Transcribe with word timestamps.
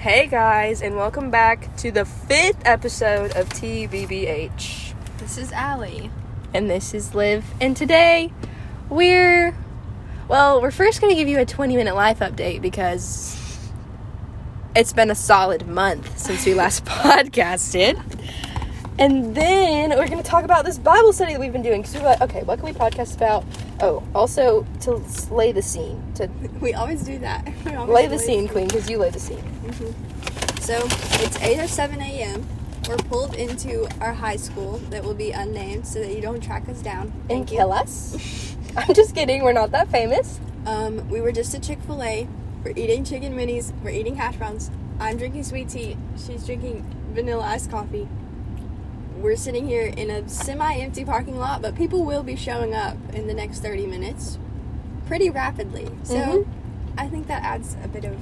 Hey 0.00 0.28
guys, 0.28 0.80
and 0.80 0.96
welcome 0.96 1.30
back 1.30 1.76
to 1.76 1.92
the 1.92 2.06
fifth 2.06 2.62
episode 2.64 3.36
of 3.36 3.50
TBBH. 3.50 4.94
This 5.18 5.36
is 5.36 5.52
Allie. 5.52 6.10
And 6.54 6.70
this 6.70 6.94
is 6.94 7.14
Liv. 7.14 7.44
And 7.60 7.76
today 7.76 8.32
we're, 8.88 9.54
well, 10.26 10.62
we're 10.62 10.70
first 10.70 11.02
going 11.02 11.10
to 11.10 11.14
give 11.14 11.28
you 11.28 11.38
a 11.38 11.44
20 11.44 11.76
minute 11.76 11.94
life 11.94 12.20
update 12.20 12.62
because 12.62 13.36
it's 14.74 14.94
been 14.94 15.10
a 15.10 15.14
solid 15.14 15.66
month 15.66 16.18
since 16.18 16.46
we 16.46 16.54
last 16.54 16.82
podcasted. 16.86 18.02
And 18.98 19.34
then 19.34 19.90
we're 19.90 20.08
going 20.08 20.16
to 20.16 20.22
talk 20.22 20.44
about 20.44 20.64
this 20.64 20.78
Bible 20.78 21.12
study 21.12 21.34
that 21.34 21.40
we've 21.40 21.52
been 21.52 21.60
doing. 21.60 21.82
Because 21.82 21.96
we're 21.96 22.08
like, 22.08 22.22
okay, 22.22 22.42
what 22.44 22.58
can 22.58 22.64
we 22.64 22.72
podcast 22.72 23.16
about? 23.16 23.44
Oh, 23.82 24.02
also 24.14 24.66
to 24.80 25.02
lay 25.30 25.52
the 25.52 25.62
scene, 25.62 26.02
to 26.16 26.28
We 26.60 26.74
always 26.74 27.02
do 27.02 27.18
that. 27.18 27.46
Always 27.66 27.88
lay 27.94 28.06
the 28.06 28.18
scene, 28.18 28.48
Queen, 28.48 28.68
because 28.68 28.90
you 28.90 28.98
lay 28.98 29.10
the 29.10 29.18
scene. 29.20 29.42
So 30.60 30.76
it's 30.84 31.38
8:07 31.38 31.98
a.m. 32.00 32.46
We're 32.88 32.96
pulled 32.96 33.34
into 33.36 33.88
our 34.00 34.12
high 34.12 34.36
school 34.36 34.78
that 34.90 35.04
will 35.04 35.14
be 35.14 35.30
unnamed, 35.32 35.86
so 35.86 36.00
that 36.00 36.12
you 36.14 36.20
don't 36.20 36.42
track 36.42 36.68
us 36.68 36.82
down 36.82 37.02
And 37.02 37.28
Thank 37.28 37.52
you. 37.52 37.58
kill 37.58 37.72
us. 37.72 38.56
I'm 38.76 38.94
just 38.94 39.14
kidding, 39.14 39.42
we're 39.42 39.52
not 39.52 39.70
that 39.72 39.88
famous. 39.88 40.40
Um, 40.66 41.08
we 41.08 41.20
were 41.20 41.32
just 41.32 41.54
at 41.54 41.62
Chick 41.62 41.78
Fil 41.86 42.02
A. 42.02 42.28
We're 42.64 42.72
eating 42.76 43.04
chicken 43.04 43.34
minis. 43.34 43.72
We're 43.82 43.90
eating 43.90 44.16
hash 44.16 44.36
browns. 44.36 44.70
I'm 44.98 45.16
drinking 45.16 45.44
sweet 45.44 45.70
tea. 45.70 45.96
She's 46.24 46.44
drinking 46.44 46.84
vanilla 47.14 47.44
iced 47.44 47.70
coffee. 47.70 48.06
We're 49.20 49.36
sitting 49.36 49.66
here 49.68 49.86
in 49.86 50.10
a 50.10 50.26
semi-empty 50.28 51.04
parking 51.04 51.38
lot, 51.38 51.60
but 51.62 51.74
people 51.76 52.04
will 52.04 52.22
be 52.22 52.36
showing 52.36 52.74
up 52.74 52.96
in 53.12 53.26
the 53.26 53.34
next 53.34 53.60
30 53.60 53.86
minutes, 53.86 54.38
pretty 55.06 55.28
rapidly. 55.28 55.88
So 56.04 56.14
Mhm. 56.16 56.46
I 56.96 57.06
think 57.08 57.26
that 57.26 57.42
adds 57.42 57.76
a 57.84 57.88
bit 57.88 58.04
of 58.04 58.16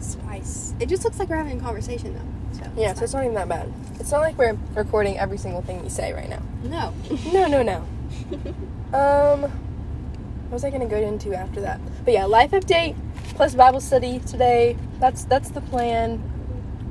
spice. 0.00 0.74
It 0.80 0.88
just 0.88 1.04
looks 1.04 1.18
like 1.18 1.28
we're 1.28 1.36
having 1.36 1.58
a 1.58 1.62
conversation, 1.62 2.14
though. 2.14 2.58
So 2.58 2.70
Yeah, 2.76 2.94
so 2.94 3.04
it's 3.04 3.12
not 3.14 3.22
even 3.24 3.34
that 3.36 3.48
bad. 3.48 3.72
It's 4.00 4.10
not 4.10 4.20
like 4.20 4.36
we're 4.36 4.56
recording 4.74 5.18
every 5.18 5.38
single 5.38 5.62
thing 5.62 5.82
we 5.82 5.88
say 5.88 6.12
right 6.12 6.28
now. 6.28 6.40
no. 6.64 6.92
No, 7.32 7.46
no, 7.46 7.62
no. 7.62 7.82
Um, 8.92 9.42
what 9.42 10.52
was 10.52 10.64
I 10.64 10.70
gonna 10.70 10.86
go 10.86 10.96
into 10.96 11.34
after 11.34 11.60
that? 11.60 11.78
But 12.04 12.14
yeah, 12.14 12.24
life 12.24 12.50
update 12.52 12.94
plus 13.36 13.54
Bible 13.54 13.80
study 13.80 14.18
today. 14.20 14.76
That's 14.98 15.24
that's 15.24 15.50
the 15.50 15.60
plan. 15.60 16.20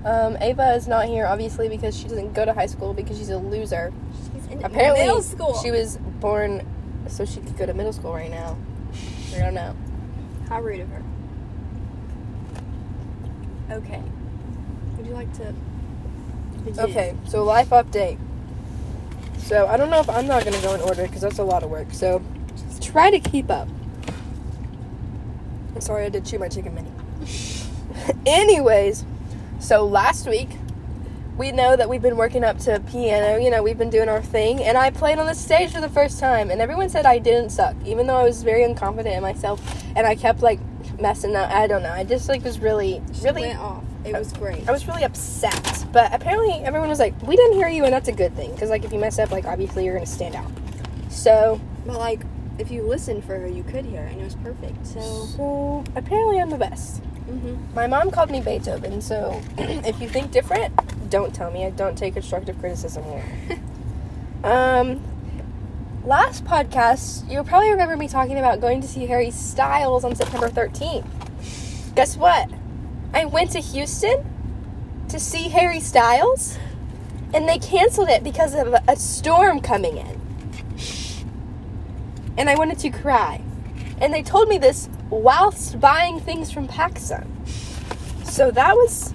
Um, 0.05 0.37
Ava 0.39 0.73
is 0.75 0.87
not 0.87 1.05
here 1.07 1.25
obviously 1.25 1.67
because 1.67 1.97
she 1.97 2.03
doesn't 2.07 2.33
go 2.33 2.45
to 2.45 2.53
high 2.53 2.65
school 2.67 2.93
because 2.93 3.17
she's 3.17 3.29
a 3.29 3.37
loser. 3.37 3.91
She's 4.33 4.45
in 4.47 4.63
Apparently, 4.63 5.01
middle 5.05 5.21
school. 5.21 5.57
she 5.61 5.71
was 5.71 5.97
born 6.19 6.65
so 7.07 7.25
she 7.25 7.39
could 7.41 7.57
go 7.57 7.65
to 7.65 7.73
middle 7.73 7.93
school 7.93 8.13
right 8.13 8.31
now. 8.31 8.57
I 9.35 9.39
don't 9.39 9.53
know. 9.53 9.75
How 10.49 10.61
rude 10.61 10.79
of 10.81 10.89
her. 10.89 11.03
Okay. 13.71 14.01
Would 14.97 15.05
you 15.05 15.13
like 15.13 15.31
to? 15.37 15.53
begin? 16.63 16.79
Okay, 16.89 17.15
so 17.27 17.43
life 17.43 17.69
update. 17.69 18.17
So 19.39 19.67
I 19.67 19.77
don't 19.77 19.89
know 19.89 19.99
if 19.99 20.09
I'm 20.09 20.27
not 20.27 20.43
gonna 20.43 20.61
go 20.61 20.73
in 20.73 20.81
order 20.81 21.03
because 21.03 21.21
that's 21.21 21.39
a 21.39 21.43
lot 21.43 21.63
of 21.63 21.69
work. 21.69 21.87
So 21.91 22.21
try 22.81 23.09
to 23.11 23.19
keep 23.19 23.49
up. 23.49 23.67
I'm 25.75 25.81
sorry 25.81 26.05
I 26.05 26.09
did 26.09 26.25
chew 26.25 26.39
my 26.39 26.49
chicken 26.49 26.73
mini. 26.75 26.91
Anyways, 28.25 29.05
so 29.59 29.85
last 29.85 30.27
week 30.27 30.49
we 31.37 31.51
know 31.51 31.75
that 31.75 31.87
we've 31.87 32.01
been 32.01 32.17
working 32.17 32.43
up 32.43 32.57
to 32.59 32.79
piano. 32.91 33.37
You 33.39 33.51
know, 33.51 33.61
we've 33.61 33.77
been 33.77 33.91
doing 33.91 34.09
our 34.09 34.21
thing, 34.21 34.63
and 34.63 34.77
I 34.77 34.89
played 34.89 35.19
on 35.19 35.27
the 35.27 35.35
stage 35.35 35.71
for 35.71 35.79
the 35.81 35.89
first 35.89 36.19
time, 36.19 36.49
and 36.49 36.61
everyone 36.61 36.89
said 36.89 37.05
I 37.05 37.19
didn't 37.19 37.51
suck, 37.51 37.75
even 37.85 38.07
though 38.07 38.15
I 38.15 38.23
was 38.23 38.41
very 38.43 38.63
unconfident 38.63 39.15
in 39.15 39.21
myself, 39.21 39.61
and 39.95 40.07
I 40.07 40.15
kept 40.15 40.41
like 40.41 40.59
messing 40.99 41.35
up. 41.35 41.51
I 41.51 41.67
don't 41.67 41.83
know. 41.83 41.91
I 41.91 42.03
just 42.03 42.27
like 42.27 42.43
was 42.43 42.59
really, 42.59 43.01
She 43.13 43.23
really 43.23 43.43
went 43.43 43.59
off. 43.59 43.83
It 44.03 44.13
was 44.13 44.31
great. 44.33 44.67
I 44.67 44.71
was 44.71 44.87
really 44.87 45.03
upset, 45.03 45.85
but 45.91 46.13
apparently 46.13 46.53
everyone 46.63 46.89
was 46.89 46.99
like, 46.99 47.13
"We 47.23 47.35
didn't 47.35 47.53
hear 47.53 47.67
you," 47.67 47.83
and 47.83 47.93
that's 47.93 48.07
a 48.07 48.13
good 48.13 48.35
thing 48.35 48.51
because, 48.51 48.69
like, 48.69 48.85
if 48.85 48.91
you 48.93 48.99
mess 48.99 49.19
up, 49.19 49.31
like, 49.31 49.45
obviously 49.45 49.85
you're 49.85 49.95
gonna 49.95 50.05
stand 50.05 50.33
out. 50.33 50.49
So, 51.09 51.59
But 51.85 51.99
like, 51.99 52.21
if 52.57 52.71
you 52.71 52.83
listened 52.83 53.23
for 53.23 53.37
her, 53.37 53.47
you 53.47 53.63
could 53.63 53.85
hear, 53.85 54.01
and 54.01 54.19
it 54.19 54.23
was 54.23 54.35
perfect. 54.35 54.87
So. 54.87 54.99
so 55.35 55.83
apparently 55.95 56.39
I'm 56.39 56.49
the 56.49 56.57
best. 56.57 57.01
Mm-hmm. 57.27 57.75
My 57.75 57.87
mom 57.87 58.09
called 58.09 58.31
me 58.31 58.39
Beethoven, 58.39 59.01
so 59.01 59.41
if 59.57 59.99
you 59.99 60.07
think 60.07 60.31
different, 60.31 60.73
don't 61.09 61.35
tell 61.35 61.51
me. 61.51 61.65
I 61.65 61.71
don't 61.71 61.97
take 61.97 62.13
constructive 62.13 62.57
criticism. 62.59 63.03
um, 64.45 65.01
last 66.05 66.45
podcast, 66.45 67.29
you'll 67.29 67.43
probably 67.43 67.69
remember 67.69 67.97
me 67.97 68.07
talking 68.07 68.37
about 68.37 68.61
going 68.61 68.79
to 68.79 68.87
see 68.87 69.05
Harry 69.07 69.29
Styles 69.31 70.05
on 70.05 70.15
September 70.15 70.49
13th. 70.49 71.05
Guess 71.95 72.15
what? 72.15 72.49
I 73.13 73.25
went 73.25 73.51
to 73.51 73.59
Houston 73.59 74.25
to 75.09 75.19
see 75.19 75.49
Harry 75.49 75.81
Styles, 75.81 76.57
and 77.33 77.47
they 77.47 77.59
canceled 77.59 78.07
it 78.07 78.23
because 78.23 78.53
of 78.53 78.73
a 78.87 78.95
storm 78.95 79.59
coming 79.59 79.97
in. 79.97 80.21
And 82.37 82.49
I 82.49 82.55
wanted 82.55 82.79
to 82.79 82.89
cry. 82.89 83.41
And 83.99 84.13
they 84.13 84.23
told 84.23 84.47
me 84.47 84.57
this 84.57 84.87
whilst 85.09 85.79
buying 85.79 86.19
things 86.19 86.51
from 86.51 86.67
PacSun. 86.67 87.27
So 88.25 88.51
that 88.51 88.75
was 88.75 89.13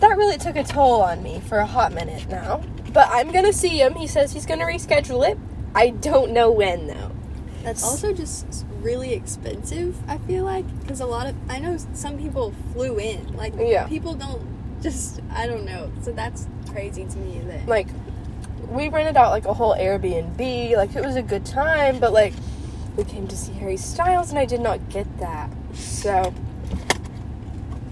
that 0.00 0.16
really 0.16 0.36
took 0.36 0.56
a 0.56 0.64
toll 0.64 1.00
on 1.02 1.22
me 1.22 1.40
for 1.40 1.58
a 1.58 1.66
hot 1.66 1.92
minute 1.92 2.28
now. 2.28 2.62
But 2.92 3.08
I'm 3.10 3.30
gonna 3.32 3.52
see 3.52 3.80
him. 3.80 3.94
He 3.94 4.06
says 4.06 4.32
he's 4.32 4.46
gonna 4.46 4.64
reschedule 4.66 5.28
it. 5.28 5.38
I 5.74 5.90
don't 5.90 6.32
know 6.32 6.50
when 6.50 6.86
though. 6.88 7.12
That's 7.62 7.82
Also, 7.82 8.12
just 8.12 8.64
really 8.80 9.12
expensive. 9.12 9.96
I 10.08 10.18
feel 10.18 10.44
like 10.44 10.64
because 10.80 11.00
a 11.00 11.06
lot 11.06 11.26
of 11.26 11.34
I 11.48 11.58
know 11.58 11.76
some 11.94 12.18
people 12.18 12.54
flew 12.72 12.98
in. 12.98 13.36
Like, 13.36 13.54
Yeah. 13.58 13.86
people 13.86 14.14
don't 14.14 14.42
just 14.82 15.20
I 15.34 15.46
don't 15.46 15.64
know. 15.64 15.90
So 16.02 16.12
that's 16.12 16.46
crazy 16.70 17.04
to 17.04 17.18
me. 17.18 17.40
That 17.46 17.66
like 17.68 17.88
we 18.68 18.88
rented 18.88 19.16
out 19.16 19.30
like 19.30 19.46
a 19.46 19.54
whole 19.54 19.74
Airbnb. 19.76 20.76
Like 20.76 20.94
it 20.94 21.04
was 21.04 21.16
a 21.16 21.22
good 21.22 21.44
time, 21.46 21.98
but 21.98 22.12
like 22.12 22.32
we 22.96 23.04
came 23.04 23.28
to 23.28 23.36
see 23.36 23.52
Harry 23.52 23.76
Styles 23.76 24.30
and 24.30 24.38
I 24.38 24.44
did 24.44 24.60
not 24.60 24.88
get 24.88 25.06
that. 25.18 25.50
So 25.74 26.32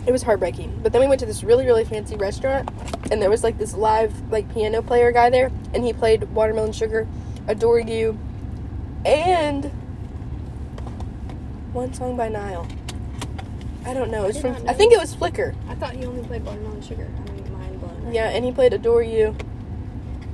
it 0.07 0.13
was 0.13 0.23
heartbreaking. 0.23 0.81
But 0.83 0.93
then 0.93 1.01
we 1.01 1.07
went 1.07 1.21
to 1.21 1.27
this 1.27 1.45
really 1.45 1.67
really 1.67 1.85
fancy 1.85 2.17
restaurant 2.17 2.71
and 3.11 3.21
there 3.21 3.31
was 3.31 3.45
like 3.45 3.59
this 3.59 3.75
live 3.75 4.31
like 4.31 4.53
piano 4.53 4.83
player 4.83 5.13
guy 5.13 5.31
there 5.31 5.51
and 5.73 5.85
he 5.85 5.93
played 5.93 6.25
Watermelon 6.31 6.73
Sugar, 6.73 7.07
Adore 7.47 7.81
You, 7.81 8.19
and 9.05 9.67
one 11.73 11.93
song 11.93 12.17
by 12.17 12.29
Niall. 12.29 12.67
I 13.87 13.93
don't 13.93 14.11
know. 14.11 14.25
It's 14.25 14.41
from 14.41 14.57
I 14.67 14.73
think 14.73 14.93
it 14.93 14.99
was 14.99 15.15
Flicker. 15.15 15.55
I 15.69 15.75
thought 15.75 15.95
he 15.95 16.07
only 16.07 16.27
played 16.27 16.45
Watermelon 16.45 16.81
Sugar. 16.83 17.11
I'm 17.29 17.53
mind 17.53 17.81
blown. 17.81 18.05
Right 18.05 18.15
Yeah, 18.15 18.31
and 18.31 18.45
he 18.45 18.53
played 18.53 18.73
Adore 18.73 19.03
You 19.03 19.37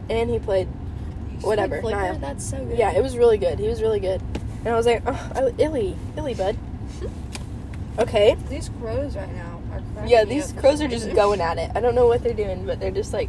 and 0.09 0.31
he 0.31 0.39
played 0.39 0.69
whatever, 1.41 1.81
Niall. 1.83 2.19
That's 2.19 2.49
so 2.49 2.65
good. 2.65 2.79
Yeah, 2.79 2.93
it 2.93 3.03
was 3.03 3.17
really 3.17 3.39
good. 3.39 3.59
He 3.59 3.69
was 3.69 3.83
really 3.83 4.01
good. 4.01 4.21
And 4.61 4.69
I 4.69 4.77
was 4.77 4.87
like, 4.87 5.03
oh, 5.07 5.53
illy, 5.59 5.97
illy, 6.17 6.35
bud. 6.35 6.57
Okay. 7.99 8.37
These 8.49 8.71
crows 8.81 9.17
right 9.17 9.35
now 9.35 9.61
are 9.73 10.07
Yeah, 10.07 10.25
these 10.25 10.53
crows 10.53 10.81
are 10.81 10.89
just 10.89 11.13
going 11.15 11.41
at 11.41 11.59
it. 11.59 11.71
I 11.75 11.81
don't 11.81 11.95
know 11.95 12.07
what 12.07 12.23
they're 12.23 12.35
doing, 12.35 12.65
but 12.67 12.79
they're 12.81 12.91
just 12.91 13.13
like, 13.13 13.29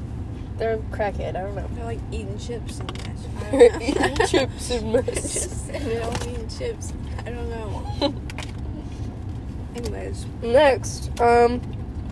they're 0.58 0.78
crackhead. 0.92 1.30
I 1.36 1.42
don't 1.42 1.56
know. 1.56 1.68
They're 1.74 1.86
like 1.86 2.00
eating 2.12 2.38
chips 2.38 2.80
and 2.80 2.90
that. 2.90 3.52
They're 3.52 3.82
eating 3.82 4.16
chips 4.28 4.72
and 4.72 4.94
mess. 4.94 5.06
just 5.06 5.66
sitting 5.66 5.88
there 5.88 6.04
all 6.04 6.14
eating 6.30 6.48
chips. 6.50 6.94
I 7.26 7.30
don't 7.32 7.50
know. 7.50 8.14
Anyways, 9.76 10.26
Next, 10.42 11.10
um, 11.22 11.62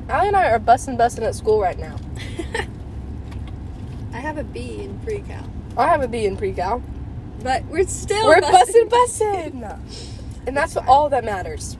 Allie 0.07 0.29
and 0.29 0.35
I 0.35 0.49
are 0.49 0.59
bussing 0.59 0.97
bussing 0.97 1.23
at 1.23 1.35
school 1.35 1.59
right 1.61 1.77
now. 1.77 1.97
I 4.13 4.17
have 4.17 4.37
a 4.37 4.43
B 4.43 4.81
in 4.81 4.97
pre-cal, 4.99 5.47
I 5.77 5.87
have 5.87 6.01
a 6.01 6.07
B 6.07 6.25
in 6.25 6.35
pre-cal. 6.37 6.81
But 7.43 7.65
we're 7.65 7.87
still 7.87 8.25
We're 8.27 8.41
busting. 8.41 8.89
busting, 8.89 9.59
busting. 9.61 10.13
And 10.47 10.55
that's 10.57 10.75
all 10.77 11.09
that 11.09 11.23
matters. 11.23 11.77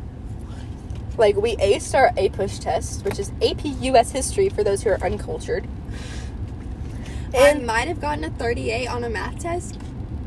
Like, 1.17 1.35
we 1.35 1.55
aced 1.57 1.93
our 1.95 2.11
APUSH 2.17 2.59
test, 2.59 3.03
which 3.03 3.19
is 3.19 3.31
AP 3.41 3.65
US 3.65 4.11
history 4.11 4.47
for 4.49 4.63
those 4.63 4.83
who 4.83 4.89
are 4.91 5.03
uncultured. 5.03 5.67
I 7.33 7.37
And 7.49 7.65
might 7.65 7.87
have 7.87 7.99
gotten 7.99 8.23
a 8.23 8.29
38 8.29 8.87
on 8.87 9.03
a 9.03 9.09
math 9.09 9.39
test, 9.39 9.77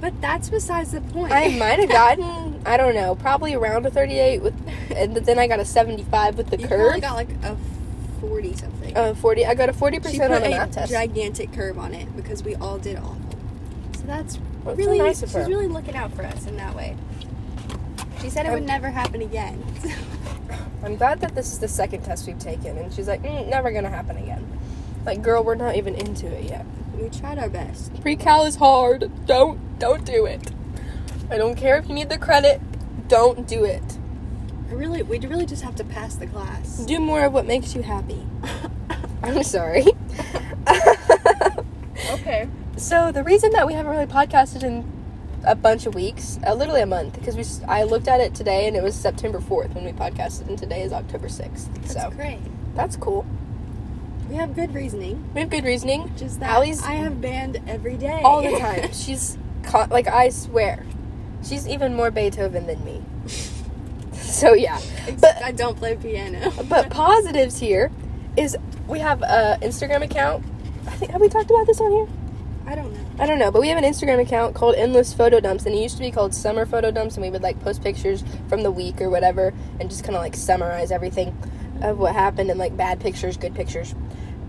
but 0.00 0.20
that's 0.20 0.50
besides 0.50 0.92
the 0.92 1.00
point. 1.00 1.32
I 1.32 1.48
might 1.48 1.78
have 1.80 1.88
gotten, 1.88 2.60
I 2.66 2.76
don't 2.76 2.94
know, 2.94 3.14
probably 3.14 3.54
around 3.54 3.86
a 3.86 3.90
38 3.90 4.42
with, 4.42 4.54
and 4.94 5.16
then 5.16 5.38
I 5.38 5.46
got 5.46 5.58
a 5.60 5.64
75 5.64 6.36
with 6.36 6.50
the 6.50 6.58
you 6.58 6.68
curve. 6.68 7.00
probably 7.00 7.00
got 7.00 7.14
like 7.16 7.30
a 7.42 7.56
40 8.20 8.54
something. 8.56 8.96
uh, 8.96 9.14
40. 9.14 9.46
I 9.46 9.54
got 9.54 9.68
a 9.68 9.72
40% 9.72 10.10
she 10.10 10.20
on 10.20 10.30
a 10.32 10.48
math 10.50 10.72
test. 10.72 10.92
gigantic 10.92 11.52
curve 11.52 11.78
on 11.78 11.94
it 11.94 12.14
because 12.16 12.42
we 12.44 12.54
all 12.56 12.78
did 12.78 12.96
awful. 12.98 13.16
So 14.02 14.06
that's 14.08 14.38
Well, 14.64 14.74
it's 14.74 14.82
so 14.84 14.86
really 14.90 14.98
nice 14.98 15.22
of 15.22 15.32
her. 15.32 15.40
she's 15.40 15.48
really 15.48 15.68
looking 15.68 15.94
out 15.96 16.12
for 16.12 16.22
us 16.24 16.46
in 16.46 16.56
that 16.56 16.74
way. 16.76 16.96
She 18.20 18.28
said 18.30 18.46
it 18.46 18.50
I'm- 18.50 18.58
would 18.58 18.66
never 18.66 18.90
happen 18.90 19.22
again. 19.22 19.64
I'm 20.84 20.96
glad 20.96 21.20
that 21.20 21.34
this 21.36 21.52
is 21.52 21.60
the 21.60 21.68
second 21.68 22.02
test 22.02 22.26
we've 22.26 22.38
taken, 22.38 22.76
and 22.76 22.92
she's 22.92 23.06
like, 23.06 23.22
mm, 23.22 23.48
never 23.48 23.70
gonna 23.70 23.88
happen 23.88 24.16
again. 24.16 24.44
Like, 25.06 25.22
girl, 25.22 25.44
we're 25.44 25.54
not 25.54 25.76
even 25.76 25.94
into 25.94 26.26
it 26.26 26.44
yet. 26.50 26.66
we 27.00 27.08
tried 27.08 27.38
our 27.38 27.48
best. 27.48 28.00
Pre-cal 28.02 28.44
is 28.44 28.56
hard. 28.56 29.10
Don't, 29.26 29.78
don't 29.78 30.04
do 30.04 30.26
it. 30.26 30.50
I 31.30 31.38
don't 31.38 31.54
care 31.56 31.76
if 31.78 31.88
you 31.88 31.94
need 31.94 32.08
the 32.08 32.18
credit. 32.18 32.60
Don't 33.08 33.46
do 33.46 33.64
it. 33.64 33.82
I 34.70 34.74
really, 34.74 35.02
we 35.02 35.18
really 35.20 35.46
just 35.46 35.62
have 35.62 35.76
to 35.76 35.84
pass 35.84 36.16
the 36.16 36.26
class. 36.26 36.78
Do 36.78 36.98
more 37.00 37.24
of 37.24 37.32
what 37.32 37.46
makes 37.46 37.74
you 37.74 37.82
happy. 37.82 38.26
I'm 39.22 39.42
sorry. 39.44 39.84
okay. 42.10 42.48
So 42.82 43.12
the 43.12 43.22
reason 43.24 43.50
that 43.52 43.66
we 43.66 43.74
haven't 43.74 43.92
really 43.92 44.06
podcasted 44.06 44.62
in 44.62 44.84
a 45.44 45.54
bunch 45.54 45.86
of 45.86 45.94
weeks, 45.94 46.38
uh, 46.46 46.54
literally 46.54 46.80
a 46.82 46.86
month, 46.86 47.14
because 47.14 47.36
we 47.36 47.44
I 47.66 47.82
looked 47.84 48.08
at 48.08 48.20
it 48.20 48.34
today 48.34 48.66
and 48.66 48.76
it 48.76 48.82
was 48.82 48.94
September 48.94 49.38
4th 49.40 49.74
when 49.74 49.84
we 49.84 49.92
podcasted, 49.92 50.48
and 50.48 50.58
today 50.58 50.82
is 50.82 50.92
October 50.92 51.28
6th. 51.28 51.72
That's 51.74 51.92
so 51.94 52.10
great. 52.10 52.38
that's 52.74 52.96
cool. 52.96 53.24
We 54.28 54.36
have 54.36 54.54
good 54.54 54.72
reasoning. 54.74 55.28
We 55.34 55.40
have 55.42 55.50
good 55.50 55.64
reasoning. 55.64 56.12
Just 56.16 56.40
that 56.40 56.50
Allie's 56.50 56.82
I 56.82 56.92
have 56.92 57.20
band 57.20 57.60
every 57.66 57.96
day. 57.96 58.20
all 58.24 58.42
the 58.42 58.58
time. 58.58 58.92
She's 58.92 59.36
like 59.90 60.08
I 60.08 60.28
swear, 60.30 60.84
she's 61.44 61.68
even 61.68 61.94
more 61.94 62.10
Beethoven 62.10 62.66
than 62.66 62.84
me. 62.84 63.02
So 64.14 64.54
yeah, 64.54 64.78
Except 65.06 65.20
but 65.20 65.42
I 65.42 65.52
don't 65.52 65.76
play 65.76 65.96
piano. 65.96 66.50
but 66.68 66.90
positives 66.90 67.58
here 67.58 67.90
is 68.36 68.56
we 68.88 68.98
have 69.00 69.20
a 69.22 69.58
Instagram 69.60 70.02
account. 70.02 70.44
I 70.86 70.90
think 70.92 71.10
have 71.12 71.20
we 71.20 71.28
talked 71.28 71.50
about 71.50 71.66
this 71.66 71.80
on 71.80 71.90
here? 71.90 72.06
I 72.66 72.74
don't 72.74 72.92
know. 72.92 73.00
I 73.18 73.26
don't 73.26 73.38
know, 73.38 73.50
but 73.50 73.60
we 73.60 73.68
have 73.68 73.78
an 73.78 73.84
Instagram 73.84 74.20
account 74.20 74.54
called 74.54 74.74
Endless 74.76 75.12
Photo 75.12 75.40
Dumps, 75.40 75.66
and 75.66 75.74
it 75.74 75.78
used 75.78 75.96
to 75.96 76.02
be 76.02 76.10
called 76.10 76.34
Summer 76.34 76.64
Photo 76.64 76.90
Dumps, 76.90 77.16
and 77.16 77.24
we 77.24 77.30
would 77.30 77.42
like 77.42 77.60
post 77.60 77.82
pictures 77.82 78.24
from 78.48 78.62
the 78.62 78.70
week 78.70 79.00
or 79.00 79.10
whatever, 79.10 79.52
and 79.80 79.90
just 79.90 80.04
kind 80.04 80.16
of 80.16 80.22
like 80.22 80.36
summarize 80.36 80.90
everything 80.90 81.36
of 81.82 81.98
what 81.98 82.14
happened 82.14 82.50
and 82.50 82.58
like 82.58 82.76
bad 82.76 83.00
pictures, 83.00 83.36
good 83.36 83.54
pictures. 83.54 83.94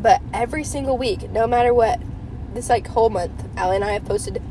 But 0.01 0.21
every 0.33 0.63
single 0.63 0.97
week, 0.97 1.29
no 1.31 1.47
matter 1.47 1.73
what, 1.73 1.99
this 2.53 2.69
like 2.69 2.87
whole 2.87 3.09
month, 3.09 3.31
Allie 3.57 3.77
and 3.77 3.85
I 3.85 3.93
have 3.93 4.05
posted 4.05 4.41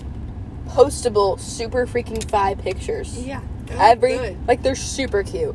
postable, 0.69 1.39
super 1.39 1.87
freaking 1.87 2.29
five 2.31 2.59
pictures. 2.59 3.19
Yeah. 3.19 3.43
Every 3.71 4.17
good. 4.17 4.49
like 4.49 4.63
they're 4.63 4.75
super 4.75 5.23
cute. 5.23 5.55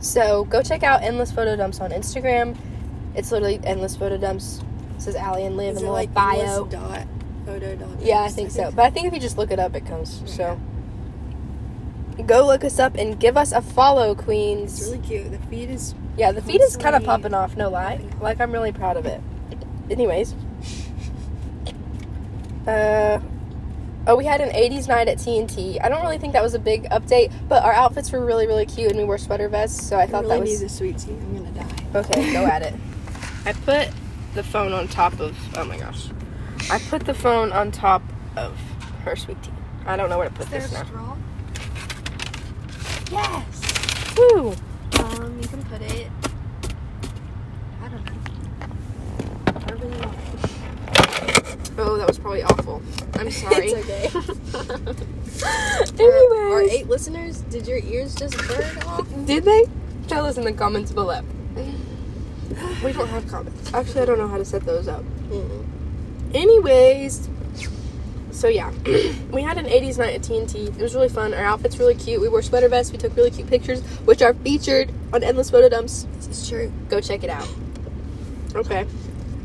So 0.00 0.44
go 0.44 0.62
check 0.62 0.82
out 0.82 1.02
Endless 1.02 1.32
Photo 1.32 1.56
Dumps 1.56 1.80
on 1.80 1.90
Instagram. 1.90 2.56
It's 3.14 3.30
literally 3.30 3.60
Endless 3.64 3.96
Photo 3.96 4.16
Dumps. 4.18 4.60
It 4.96 5.02
says 5.02 5.16
Allie 5.16 5.44
and 5.44 5.56
Liv 5.56 5.76
Is 5.76 5.80
in 5.80 5.86
the 5.86 5.92
like 5.92 6.12
bio. 6.12 6.66
Dot 6.66 7.06
photo 7.44 7.76
dot? 7.76 8.00
Yeah, 8.00 8.22
I 8.22 8.28
think 8.28 8.50
so. 8.50 8.70
But 8.70 8.84
I 8.86 8.90
think 8.90 9.06
if 9.06 9.14
you 9.14 9.20
just 9.20 9.38
look 9.38 9.50
it 9.50 9.58
up, 9.58 9.74
it 9.74 9.86
comes. 9.86 10.22
So 10.26 10.58
go 12.26 12.46
look 12.46 12.64
us 12.64 12.78
up 12.78 12.94
and 12.96 13.18
give 13.18 13.36
us 13.36 13.52
a 13.52 13.62
follow, 13.62 14.14
queens. 14.14 14.80
It's 14.80 14.88
really 14.88 15.06
cute. 15.06 15.30
The 15.30 15.38
feed 15.38 15.70
is 15.70 15.94
yeah, 16.16 16.32
the 16.32 16.42
feed 16.42 16.60
is 16.60 16.76
kind 16.76 16.94
of 16.94 17.04
popping 17.04 17.34
off. 17.34 17.56
No 17.56 17.70
lie. 17.70 18.00
Like 18.20 18.40
I'm 18.40 18.52
really 18.52 18.72
proud 18.72 18.96
of 18.96 19.06
it. 19.06 19.20
Anyways, 19.90 20.34
uh, 22.66 23.18
oh, 24.06 24.16
we 24.16 24.24
had 24.24 24.40
an 24.40 24.50
'80s 24.50 24.88
night 24.88 25.08
at 25.08 25.18
TNT. 25.18 25.82
I 25.82 25.88
don't 25.88 26.02
really 26.02 26.18
think 26.18 26.34
that 26.34 26.42
was 26.42 26.54
a 26.54 26.58
big 26.58 26.84
update, 26.90 27.32
but 27.48 27.62
our 27.64 27.72
outfits 27.72 28.12
were 28.12 28.24
really, 28.24 28.46
really 28.46 28.66
cute, 28.66 28.90
and 28.90 28.98
we 28.98 29.04
wore 29.04 29.18
sweater 29.18 29.48
vests. 29.48 29.86
So 29.86 29.96
I 29.96 30.02
I 30.02 30.06
thought 30.06 30.24
really 30.24 30.36
that 30.36 30.40
was 30.40 30.60
need 30.60 30.66
a 30.66 30.68
sweet 30.68 30.98
tea. 30.98 31.12
I'm 31.12 31.36
gonna 31.36 31.50
die. 31.52 32.00
Okay, 32.00 32.32
go 32.32 32.44
at 32.44 32.62
it. 32.62 32.74
I 33.44 33.52
put 33.52 33.88
the 34.34 34.42
phone 34.42 34.72
on 34.72 34.88
top 34.88 35.18
of. 35.18 35.36
Oh 35.56 35.64
my 35.64 35.78
gosh. 35.78 36.08
I 36.70 36.78
put 36.88 37.04
the 37.04 37.14
phone 37.14 37.52
on 37.52 37.70
top 37.70 38.02
of 38.36 38.58
her 39.04 39.16
sweet 39.16 39.42
tea. 39.42 39.50
I 39.86 39.96
don't 39.96 40.08
know 40.08 40.18
where 40.18 40.28
to 40.28 40.34
put 40.34 40.48
this 40.50 40.72
now. 40.72 40.84
straw? 40.84 41.16
Yes. 43.10 44.16
Woo. 44.16 44.54
Um, 44.98 45.38
you 45.40 45.48
can 45.48 45.62
put 45.64 45.82
it. 45.82 46.08
I 47.82 47.88
don't 47.88 48.04
know. 48.04 48.12
Want. 49.98 50.16
Oh, 51.78 51.96
that 51.96 52.06
was 52.06 52.18
probably 52.18 52.42
awful. 52.42 52.82
I'm 53.14 53.30
sorry. 53.42 53.70
It's 53.72 54.14
okay. 54.14 54.92
Anyways. 56.04 56.52
Our 56.52 56.62
eight 56.62 56.88
listeners, 56.88 57.40
did 57.42 57.66
your 57.66 57.78
ears 57.78 58.14
just 58.14 58.36
burn 58.48 58.78
off? 58.84 59.06
Did 59.26 59.44
they? 59.44 59.64
Tell 60.08 60.26
us 60.26 60.36
in 60.36 60.44
the 60.44 60.52
comments 60.52 60.92
below. 60.92 61.22
We 62.84 62.92
don't 62.92 63.08
have 63.08 63.26
comments. 63.28 63.72
Actually, 63.72 64.02
I 64.02 64.04
don't 64.04 64.18
know 64.18 64.28
how 64.28 64.36
to 64.36 64.44
set 64.44 64.64
those 64.66 64.86
up. 64.88 65.02
Mm-mm. 65.30 65.64
Anyways, 66.34 67.28
so 68.30 68.48
yeah, 68.48 68.70
we 69.30 69.42
had 69.42 69.58
an 69.58 69.66
80s 69.66 69.98
night 69.98 70.14
at 70.14 70.22
TNT. 70.22 70.68
It 70.68 70.82
was 70.82 70.94
really 70.94 71.08
fun. 71.08 71.34
Our 71.34 71.44
outfits 71.44 71.78
really 71.78 71.94
cute. 71.94 72.20
We 72.20 72.28
wore 72.28 72.42
sweater 72.42 72.68
vests. 72.68 72.90
We 72.90 72.98
took 72.98 73.14
really 73.16 73.30
cute 73.30 73.48
pictures, 73.48 73.82
which 74.04 74.22
are 74.22 74.34
featured 74.34 74.90
on 75.12 75.22
Endless 75.22 75.50
Photo 75.50 75.68
Dumps. 75.68 76.06
This 76.16 76.28
is 76.28 76.48
true. 76.48 76.72
Go 76.88 77.00
check 77.00 77.22
it 77.22 77.30
out. 77.30 77.48
Okay. 78.54 78.86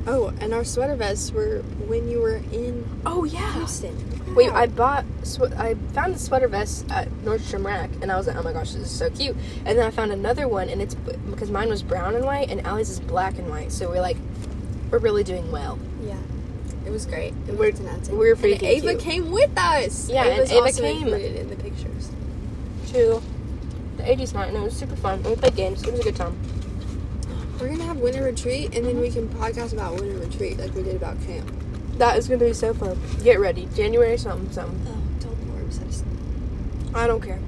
Oh, 0.10 0.34
and 0.40 0.54
our 0.54 0.64
sweater 0.64 0.96
vests 0.96 1.32
were 1.32 1.60
when 1.88 2.08
you 2.08 2.22
were 2.22 2.38
in 2.38 2.86
Oh 3.06 3.26
yeah. 3.26 3.54
Houston. 3.56 4.34
Wait, 4.36 4.50
I 4.52 4.68
bought. 4.68 5.04
Sw- 5.24 5.52
I 5.58 5.76
found 5.94 6.16
the 6.16 6.20
sweater 6.20 6.48
vest 6.48 6.86
at 6.90 7.10
Nordstrom 7.26 7.66
Rack, 7.66 7.90
and 8.02 8.10
I 8.10 8.16
was 8.16 8.28
like, 8.28 8.38
"Oh 8.38 8.44
my 8.44 8.54
gosh, 8.54 8.72
this 8.72 8.84
is 8.84 8.92
so 8.92 9.10
cute!" 9.10 9.36
And 9.66 9.78
then 9.78 9.86
I 9.86 9.92
found 9.92 10.14
another 10.14 10.48
one, 10.48 10.70
and 10.70 10.82
it's 10.82 10.96
because 10.96 11.52
mine 11.52 11.68
was 11.68 11.84
brown 11.84 12.16
and 12.16 12.24
white, 12.24 12.50
and 12.50 12.66
Allie's 12.66 12.90
is 12.90 13.02
black 13.02 13.38
and 13.38 13.50
white. 13.50 13.74
So 13.74 13.90
we're 13.90 14.00
like, 14.00 14.18
we're 14.92 15.00
really 15.00 15.24
doing 15.26 15.52
well. 15.52 15.78
It 16.88 16.92
was 16.92 17.06
great. 17.06 17.34
It 17.50 17.58
We're- 17.60 17.74
we're 18.12 18.32
And 18.32 18.40
freaking 18.42 18.64
Ava 18.64 18.88
cute. 18.92 19.00
came 19.02 19.30
with 19.32 19.52
us. 19.58 20.10
Yeah, 20.10 20.24
and 20.24 20.34
Ava's 20.40 20.52
Ava 20.52 20.62
also 20.62 20.82
came. 20.82 20.98
included 21.04 21.36
in 21.36 21.50
the 21.50 21.56
pictures. 21.58 22.10
To 22.94 23.22
the 23.98 24.04
80s 24.04 24.34
night, 24.34 24.48
and 24.48 24.56
it 24.58 24.62
was 24.64 24.74
super 24.74 24.96
fun. 24.96 25.22
We 25.24 25.36
played 25.36 25.56
games. 25.58 25.84
It 25.84 25.92
was 25.92 26.00
a 26.00 26.04
good 26.04 26.16
time. 26.16 26.38
We're 27.60 27.68
gonna 27.68 27.84
have 27.84 27.98
winter 27.98 28.24
retreat, 28.24 28.74
and 28.74 28.86
then 28.86 29.02
we 29.02 29.10
can 29.10 29.28
podcast 29.28 29.74
about 29.74 30.00
winter 30.00 30.18
retreat 30.18 30.58
like 30.60 30.74
we 30.76 30.84
did 30.84 30.96
about 30.96 31.22
camp. 31.26 31.52
That 31.98 32.18
is 32.18 32.28
gonna 32.30 32.46
be 32.46 32.54
so 32.54 32.74
fun. 32.74 32.98
Get 33.22 33.40
ready, 33.42 33.68
January 33.76 34.18
something 34.18 34.50
something. 34.54 34.80
Oh, 34.88 35.20
them 35.26 35.48
more. 35.62 35.72
Said 35.72 36.06
I 36.94 37.06
don't 37.06 37.22
care. 37.22 37.40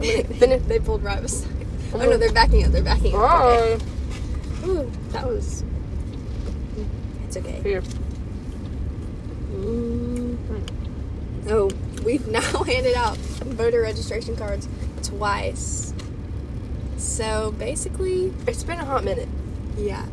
they, 0.00 0.22
they 0.66 0.78
pulled 0.80 1.04
right 1.04 1.22
beside. 1.22 1.52
Oh 1.94 1.98
no, 1.98 2.16
they're 2.16 2.32
backing 2.32 2.64
up. 2.64 2.72
They're 2.72 2.82
backing 2.82 3.14
up. 3.14 3.20
Oh, 3.22 3.78
Okay. 3.78 3.84
Ooh, 4.66 4.90
that 5.10 5.26
was. 5.28 5.62
It's 7.26 7.36
okay. 7.36 7.60
here. 7.62 7.82
Mm. 9.52 10.36
Oh, 11.48 11.70
we've 12.04 12.26
now 12.28 12.40
handed 12.64 12.94
out 12.94 13.16
voter 13.16 13.82
registration 13.82 14.36
cards 14.36 14.68
twice. 15.02 15.92
So 16.96 17.52
basically, 17.58 18.32
It's 18.46 18.62
been 18.64 18.78
a 18.78 18.84
hot 18.84 19.04
minute. 19.04 19.28
yeah. 19.76 20.06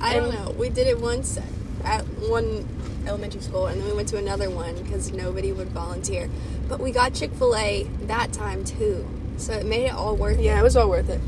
I 0.00 0.18
um, 0.18 0.30
don't 0.30 0.34
know. 0.34 0.50
We 0.52 0.68
did 0.68 0.86
it 0.88 1.00
once 1.00 1.38
at 1.84 2.02
one 2.28 2.68
elementary 3.06 3.40
school, 3.40 3.66
and 3.66 3.80
then 3.80 3.86
we 3.86 3.94
went 3.94 4.08
to 4.08 4.16
another 4.18 4.50
one 4.50 4.74
because 4.82 5.12
nobody 5.12 5.52
would 5.52 5.68
volunteer. 5.68 6.28
But 6.68 6.80
we 6.80 6.90
got 6.90 7.14
Chick 7.14 7.32
fil 7.32 7.54
A 7.56 7.84
that 8.02 8.32
time 8.32 8.64
too. 8.64 9.08
So 9.36 9.52
it 9.52 9.66
made 9.66 9.86
it 9.86 9.92
all 9.92 10.16
worth 10.16 10.40
Yeah, 10.40 10.58
it 10.58 10.62
was 10.62 10.76
all 10.76 10.88
worth 10.88 11.08
it. 11.08 11.20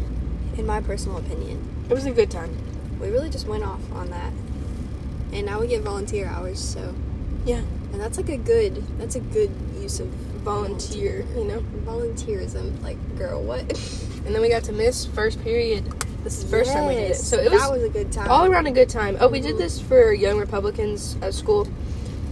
it, 0.55 0.59
in 0.59 0.67
my 0.67 0.81
personal 0.81 1.19
opinion. 1.19 1.87
It 1.89 1.95
was 1.95 2.07
a 2.07 2.11
good 2.11 2.31
time. 2.31 2.57
We 3.01 3.09
really 3.11 3.31
just 3.31 3.47
went 3.47 3.63
off 3.65 3.81
on 3.93 4.11
that. 4.11 4.33
And 5.33 5.47
now 5.47 5.61
we 5.61 5.69
get 5.69 5.83
volunteer 5.83 6.27
hours, 6.27 6.59
so. 6.59 6.95
Yeah. 7.45 7.63
And 7.97 8.05
that's 8.05 8.19
like 8.19 8.29
a 8.29 8.37
good, 8.37 8.85
that's 8.99 9.15
a 9.15 9.21
good 9.21 9.51
use 9.81 10.01
of 10.01 10.09
Volunteer, 10.45 11.25
you 11.35 11.45
know. 11.45 11.61
volunteerism. 11.87 12.83
Like, 12.83 12.99
girl, 13.17 13.43
what? 13.43 13.63
And 14.27 14.35
then 14.35 14.43
we 14.43 14.51
got 14.51 14.65
to 14.65 14.73
miss 14.73 15.07
first 15.07 15.41
period. 15.43 15.85
This 16.25 16.39
is 16.39 16.45
the 16.45 16.51
first 16.51 16.73
time 16.73 16.89
we 16.89 16.95
did 16.97 17.13
it. 17.13 17.15
So 17.15 17.39
it 17.39 17.51
was, 17.51 17.63
that 17.63 17.71
was 17.71 17.85
a 17.85 17.89
good 17.89 18.11
time. 18.11 18.29
all 18.29 18.45
around 18.45 18.67
a 18.67 18.73
good 18.73 18.89
time. 18.89 19.17
Oh, 19.21 19.29
we 19.29 19.41
did 19.41 19.57
this 19.57 19.81
for 19.81 20.13
young 20.13 20.37
Republicans 20.37 21.17
at 21.23 21.33
school. 21.33 21.67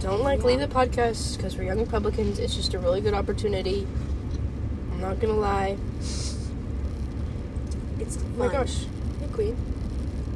Don't 0.01 0.21
like 0.21 0.43
leave 0.43 0.59
the 0.59 0.67
podcast 0.67 1.37
because 1.37 1.53
for 1.53 1.63
young 1.63 1.79
Republicans, 1.79 2.37
it's 2.37 2.53
just 2.53 2.73
a 2.73 2.79
really 2.79 2.99
good 2.99 3.13
opportunity. 3.13 3.87
I'm 4.91 4.99
not 4.99 5.21
gonna 5.21 5.37
lie. 5.37 5.77
It's 7.97 8.17
Oh 8.17 8.37
my 8.37 8.51
gosh. 8.51 8.85
Hey, 9.21 9.29
Queen. 9.31 9.74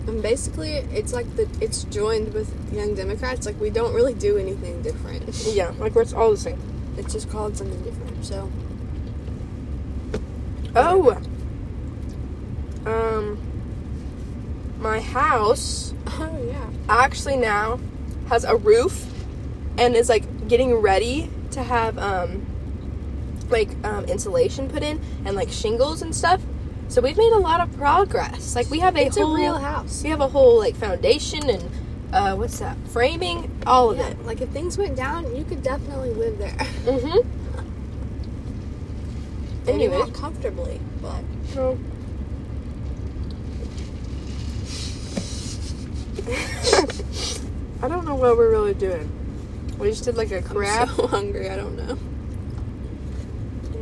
And 0.10 0.24
basically, 0.24 0.72
it's 0.72 1.13
like 1.13 1.36
the 1.36 1.48
it's 1.62 1.84
joined 1.84 2.34
with 2.34 2.51
Young 2.74 2.96
Democrats. 2.96 3.46
Like 3.46 3.60
we 3.62 3.70
don't 3.70 3.94
really 3.94 4.16
do 4.16 4.39
anything 4.39 4.82
different. 4.82 5.24
Yeah, 5.46 5.72
like 5.78 5.96
it's 5.96 6.13
all 6.13 6.32
the 6.32 6.38
same. 6.38 6.60
It's 6.98 7.13
just 7.13 7.30
called 7.30 7.56
something 7.56 7.80
different. 7.84 8.25
So 8.25 8.51
Oh. 10.75 11.22
Um. 12.88 13.38
My 14.80 15.00
house 15.00 15.94
oh 16.08 16.44
yeah, 16.48 16.70
actually 16.88 17.38
now 17.38 17.80
has 18.30 18.46
a 18.46 18.56
roof 18.56 19.06
and 19.78 19.96
is 19.96 20.10
like 20.10 20.48
getting 20.48 20.74
ready 20.74 21.30
to 21.51 21.62
have 21.62 22.00
um 22.00 22.48
like 23.50 23.70
um 23.84 24.06
insulation 24.06 24.70
put 24.70 24.82
in 24.82 25.00
and 25.25 25.36
like 25.36 25.51
shingles 25.51 26.01
and 26.01 26.16
stuff. 26.16 26.42
So 26.89 27.01
we've 27.01 27.17
made 27.17 27.31
a 27.34 27.38
lot 27.38 27.62
of 27.62 27.72
progress. 27.77 28.55
Like 28.55 28.69
we 28.69 28.79
have 28.79 28.96
a 28.96 29.05
it's 29.05 29.17
whole 29.17 29.36
a 29.36 29.39
real 29.39 29.58
house. 29.58 30.01
we 30.03 30.10
have 30.10 30.22
a 30.22 30.27
whole 30.27 30.58
like 30.58 30.75
foundation 30.75 31.50
and 31.50 31.69
uh 32.12 32.36
what's 32.36 32.58
that? 32.60 32.75
Framing, 32.89 33.51
all 33.67 33.91
of 33.91 33.98
Yeah, 33.98 34.08
it. 34.08 34.25
like 34.25 34.41
if 34.41 34.50
things 34.50 34.77
went 34.77 34.96
down, 34.96 35.36
you 35.36 35.43
could 35.43 35.62
definitely 35.62 36.12
live 36.12 36.38
there. 36.39 36.58
Mm 36.86 37.00
Mhm. 37.00 37.25
Maybe 39.65 39.84
Anyway. 39.86 40.00
not 40.00 40.13
comfortably, 40.13 40.79
but 41.01 41.24
So 41.53 41.77
I 47.81 47.88
don't 47.88 48.05
know 48.05 48.15
what 48.15 48.38
we're 48.38 48.50
really 48.50 48.74
doing. 48.74 49.10
We 49.77 49.89
just 49.89 50.03
did 50.03 50.17
like 50.17 50.31
a 50.31 50.41
crab. 50.41 50.89
I'm 50.89 50.96
so 50.96 51.08
hungry. 51.08 51.50
I 51.50 51.55
don't 51.55 51.77
know. 51.77 51.98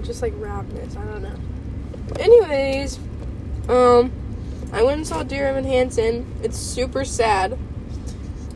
just 0.03 0.21
like 0.21 0.33
ravenous. 0.37 0.95
I 0.95 1.03
don't 1.05 1.23
know. 1.23 1.35
Anyways, 2.19 2.99
Um, 3.69 4.11
I 4.71 4.81
went 4.81 4.97
and 4.97 5.07
saw 5.07 5.23
Dear 5.23 5.47
Evan 5.47 5.65
Hansen. 5.65 6.25
It's 6.41 6.57
super 6.57 7.03
sad. 7.05 7.57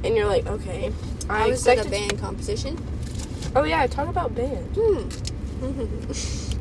And 0.03 0.15
you're 0.15 0.25
like, 0.27 0.48
okay. 0.48 0.91
I, 1.29 1.46
I 1.46 1.48
was 1.48 1.65
at 1.67 1.86
a 1.86 1.89
band 1.89 2.17
competition. 2.20 2.77
oh 3.55 3.63
yeah, 3.63 3.86
talk 3.88 4.08
about 4.08 4.34
band. 4.36 4.75
Hmm. 4.75 6.48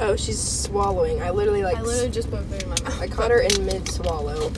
Oh, 0.00 0.16
she's 0.16 0.40
swallowing. 0.40 1.22
I 1.22 1.30
literally 1.30 1.62
like. 1.62 1.76
I 1.76 1.82
literally 1.82 2.10
just 2.10 2.28
put 2.30 2.40
food 2.46 2.62
in 2.62 2.68
my 2.70 2.74
mouth. 2.82 3.00
I 3.00 3.06
caught 3.06 3.30
her 3.30 3.38
in 3.40 3.64
mid 3.66 3.86
swallow. 3.88 4.50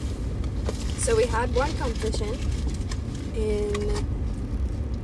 So 0.96 1.14
we 1.14 1.26
had 1.26 1.52
one 1.54 1.70
competition 1.76 2.38
in 3.34 4.06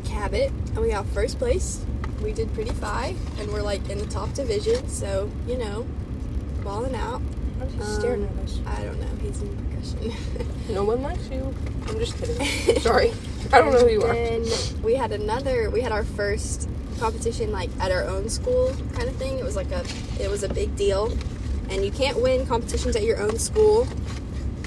Cabot, 0.05 0.51
and 0.69 0.79
we 0.79 0.91
got 0.91 1.05
first 1.09 1.39
place. 1.39 1.85
We 2.23 2.33
did 2.33 2.55
pretty 2.55 2.71
fine, 2.71 3.19
and 3.39 3.53
we're 3.53 3.61
like 3.61 3.87
in 3.91 3.99
the 3.99 4.07
top 4.07 4.33
division. 4.33 4.89
So 4.89 5.31
you 5.47 5.59
know, 5.59 5.85
balling 6.71 6.95
out. 6.95 7.21
Why 7.59 7.67
is 7.67 7.75
he 7.75 7.81
Um, 7.81 8.01
staring 8.01 8.25
at 8.25 8.45
us? 8.45 8.61
I 8.65 8.83
don't 8.85 9.01
know. 9.01 9.09
He's 9.21 9.43
in 9.43 9.57
percussion. 9.57 10.13
No 10.71 10.85
one 10.85 11.03
likes 11.03 11.29
you. 11.29 11.53
I'm 11.89 11.99
just 11.99 12.17
kidding. 12.17 12.81
Sorry. 12.81 13.13
I 13.53 13.59
don't 13.59 13.73
know 13.73 13.81
who 13.81 13.89
you 13.91 14.03
are. 14.05 14.15
Then 14.15 14.45
we 14.85 14.95
had 14.95 15.11
another. 15.11 15.69
We 15.69 15.81
had 15.81 15.91
our 15.91 16.05
first 16.05 16.69
competition 17.01 17.51
like 17.51 17.71
at 17.81 17.91
our 17.91 18.05
own 18.05 18.29
school 18.29 18.73
kind 18.95 19.09
of 19.09 19.17
thing. 19.17 19.37
It 19.41 19.43
was 19.45 19.57
like 19.57 19.73
a. 19.73 19.83
It 20.21 20.31
was 20.31 20.45
a 20.45 20.49
big 20.49 20.77
deal, 20.77 21.11
and 21.71 21.85
you 21.85 21.91
can't 21.91 22.23
win 22.23 22.47
competitions 22.47 22.95
at 22.95 23.03
your 23.03 23.19
own 23.21 23.37
school, 23.41 23.89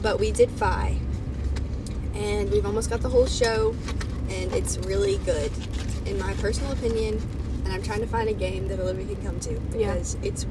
but 0.02 0.20
we 0.20 0.32
did 0.34 0.52
Phi, 0.52 0.98
and 2.16 2.52
we've 2.52 2.66
almost 2.66 2.90
got 2.90 3.00
the 3.00 3.10
whole 3.10 3.26
show, 3.28 3.74
and 4.30 4.52
it's 4.52 4.78
really 4.80 5.20
good, 5.20 5.52
in 6.06 6.20
my 6.20 6.34
personal 6.34 6.74
opinion. 6.74 7.22
And 7.64 7.72
I'm 7.72 7.82
trying 7.82 8.02
to 8.02 8.08
find 8.08 8.28
a 8.28 8.34
game 8.34 8.68
that 8.68 8.78
Olivia 8.82 9.16
can 9.16 9.24
come 9.24 9.40
to 9.40 9.54
Yeah. 9.54 9.94
because 9.94 10.18
it's 10.22 10.46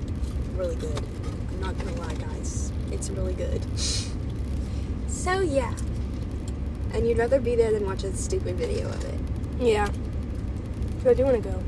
really 0.57 0.77
good. 0.77 0.99
Not 1.63 1.79
gonna 1.79 1.95
lie, 2.01 2.15
guys. 2.15 2.73
It's 2.91 3.09
really 3.11 3.35
good. 3.35 3.65
So 5.09 5.41
yeah. 5.41 5.73
And 6.93 7.09
you'd 7.09 7.19
rather 7.19 7.41
be 7.41 7.55
there 7.55 7.71
than 7.71 7.87
watch 7.87 8.03
a 8.03 8.13
stupid 8.17 8.57
video 8.57 8.89
of 8.89 9.05
it. 9.05 9.19
Yeah. 9.61 9.89
But 11.05 11.11
I 11.11 11.15
do 11.15 11.23
want 11.23 11.41
to 11.41 11.49
go. 11.49 11.63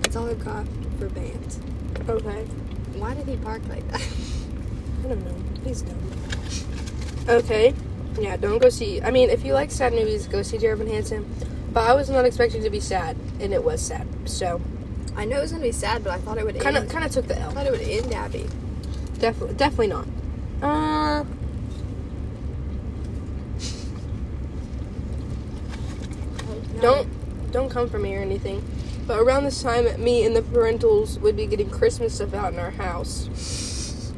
That's 0.00 0.16
all 0.16 0.30
I've 0.30 0.42
got 0.42 0.66
for 0.98 1.10
band. 1.10 1.58
Okay. 2.08 2.44
Why 2.96 3.12
did 3.12 3.28
he 3.28 3.36
park 3.36 3.60
like 3.68 3.86
that? 3.92 4.00
I 5.04 5.08
don't 5.08 5.24
know. 5.26 5.36
Please 5.62 5.82
don't. 5.82 7.28
Okay. 7.28 7.74
Yeah, 8.18 8.38
don't 8.38 8.60
go 8.60 8.70
see. 8.70 9.02
I 9.02 9.10
mean, 9.10 9.28
if 9.28 9.44
you 9.44 9.52
like 9.52 9.70
sad 9.70 9.92
movies, 9.92 10.26
go 10.26 10.40
see 10.42 10.56
Dear 10.56 10.72
Evan 10.72 10.88
Hansen. 10.88 11.30
But 11.74 11.88
I 11.88 11.92
was 11.92 12.08
not 12.08 12.24
expecting 12.24 12.62
to 12.62 12.70
be 12.70 12.80
sad, 12.80 13.14
and 13.40 13.52
it 13.52 13.62
was 13.62 13.82
sad. 13.82 14.08
So 14.24 14.62
I 15.18 15.24
know 15.24 15.38
it 15.38 15.42
was 15.42 15.50
gonna 15.50 15.64
be 15.64 15.72
sad, 15.72 16.04
but 16.04 16.12
I 16.12 16.18
thought 16.18 16.38
it 16.38 16.44
would 16.44 16.60
kind 16.60 16.76
of 16.76 16.88
kind 16.88 17.04
of 17.04 17.10
took 17.10 17.26
the 17.26 17.36
I 17.36 17.42
L. 17.42 17.50
thought 17.50 17.66
it 17.66 17.72
would 17.72 17.80
end 17.80 18.14
Abby. 18.14 18.46
Definitely, 19.18 19.56
definitely 19.56 19.88
not. 19.88 20.06
Uh. 20.62 21.24
Don't 26.80 27.50
don't 27.50 27.68
come 27.68 27.88
for 27.88 27.98
me 27.98 28.14
or 28.14 28.20
anything. 28.20 28.64
But 29.08 29.18
around 29.18 29.42
this 29.42 29.60
time, 29.60 29.86
me 30.00 30.24
and 30.24 30.36
the 30.36 30.42
parentals 30.42 31.20
would 31.20 31.36
be 31.36 31.46
getting 31.46 31.68
Christmas 31.68 32.14
stuff 32.14 32.32
out 32.32 32.52
in 32.52 32.60
our 32.60 32.70
house, 32.70 34.12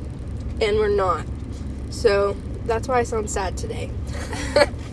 and 0.61 0.77
we're 0.77 0.89
not. 0.89 1.25
So 1.89 2.37
that's 2.67 2.89
why 2.89 2.99
I 2.99 3.03
sound 3.05 3.31
sad 3.31 3.57
today. 3.57 3.91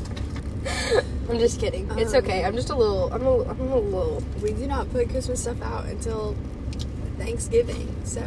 I'm 1.30 1.40
just 1.40 1.60
kidding. 1.60 1.90
It's 1.98 2.14
Um, 2.14 2.24
okay. 2.24 2.46
I'm 2.46 2.56
just 2.56 2.70
a 2.70 2.76
little. 2.76 3.12
I'm 3.14 3.26
a. 3.26 3.42
I'm 3.50 3.60
a 3.60 3.78
little. 3.78 4.24
We 4.42 4.54
do 4.54 4.66
not 4.68 4.90
put 4.92 5.10
Christmas 5.10 5.42
stuff 5.42 5.62
out 5.62 5.86
until 5.86 6.36
Thanksgiving, 7.18 7.94
so 8.04 8.22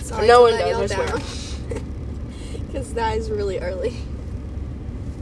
sorry 0.00 0.26
No 0.26 0.42
one 0.42 0.52
does, 0.52 0.92
I 0.92 0.96
down. 0.96 1.22
Because 2.66 2.94
that 2.94 3.16
is 3.16 3.30
really 3.30 3.58
early. 3.58 3.96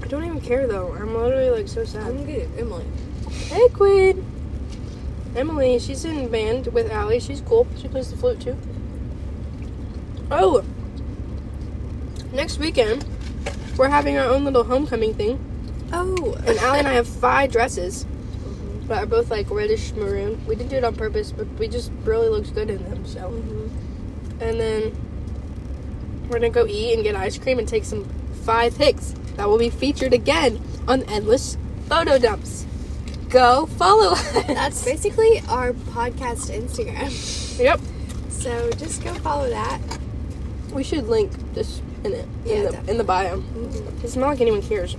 I 0.02 0.06
don't 0.06 0.24
even 0.24 0.40
care 0.40 0.66
though. 0.66 0.92
I'm 0.92 1.14
literally 1.14 1.50
like 1.50 1.68
so 1.68 1.84
sad. 1.84 2.06
I'm 2.06 2.24
good, 2.26 2.48
Emily. 2.58 2.84
Hey, 3.30 3.68
Queen. 3.68 4.24
Emily, 5.36 5.78
she's 5.78 6.04
in 6.04 6.28
band 6.28 6.66
with 6.68 6.90
Allie. 6.90 7.20
She's 7.20 7.40
cool. 7.40 7.66
She 7.76 7.88
plays 7.88 8.10
the 8.10 8.16
flute 8.16 8.40
too. 8.40 8.56
Oh, 10.30 10.62
next 12.32 12.58
weekend 12.58 13.04
we're 13.78 13.88
having 13.88 14.18
our 14.18 14.26
own 14.26 14.44
little 14.44 14.64
homecoming 14.64 15.14
thing, 15.14 15.38
Oh, 15.92 16.36
and 16.46 16.58
Allie 16.58 16.78
and 16.80 16.88
I 16.88 16.92
have 16.94 17.06
five 17.08 17.50
dresses, 17.52 18.04
but 18.86 18.98
are 18.98 19.06
both 19.06 19.30
like 19.30 19.50
reddish 19.50 19.92
maroon. 19.92 20.40
We 20.46 20.54
didn't 20.54 20.70
do 20.70 20.76
it 20.76 20.84
on 20.84 20.94
purpose, 20.96 21.32
but 21.32 21.46
we 21.58 21.68
just 21.68 21.90
really 22.04 22.28
looks 22.28 22.50
good 22.50 22.70
in 22.70 22.82
them. 22.88 23.06
So, 23.06 23.20
Mhm. 23.20 23.70
and 24.40 24.60
then 24.60 24.92
we're 26.28 26.38
gonna 26.38 26.50
go 26.50 26.66
eat 26.66 26.94
and 26.94 27.02
get 27.02 27.16
ice 27.16 27.38
cream 27.38 27.58
and 27.58 27.66
take 27.66 27.84
some 27.84 28.04
five 28.44 28.76
pics 28.76 29.14
that 29.36 29.48
will 29.48 29.58
be 29.58 29.70
featured 29.70 30.12
again 30.12 30.60
on 30.86 31.02
Endless 31.04 31.56
Photo 31.88 32.18
Dumps. 32.18 32.66
Go 33.30 33.66
follow 33.66 34.12
us. 34.12 34.32
That's 34.46 34.84
basically 34.84 35.42
our 35.48 35.72
podcast 35.72 36.50
Instagram. 36.50 37.58
Yep. 37.58 37.80
So 38.30 38.70
just 38.78 39.02
go 39.02 39.12
follow 39.14 39.48
that. 39.50 39.80
We 40.72 40.82
should 40.82 41.08
link 41.08 41.32
this 41.54 41.80
in 42.04 42.12
it 42.12 42.26
Yeah, 42.44 42.54
in 42.54 42.62
the 42.84 42.90
in 42.92 42.98
the 42.98 43.04
bio. 43.04 43.38
Mhm. 43.40 44.04
It's 44.04 44.16
not 44.16 44.28
like 44.28 44.40
anyone 44.40 44.62
cares. 44.62 44.96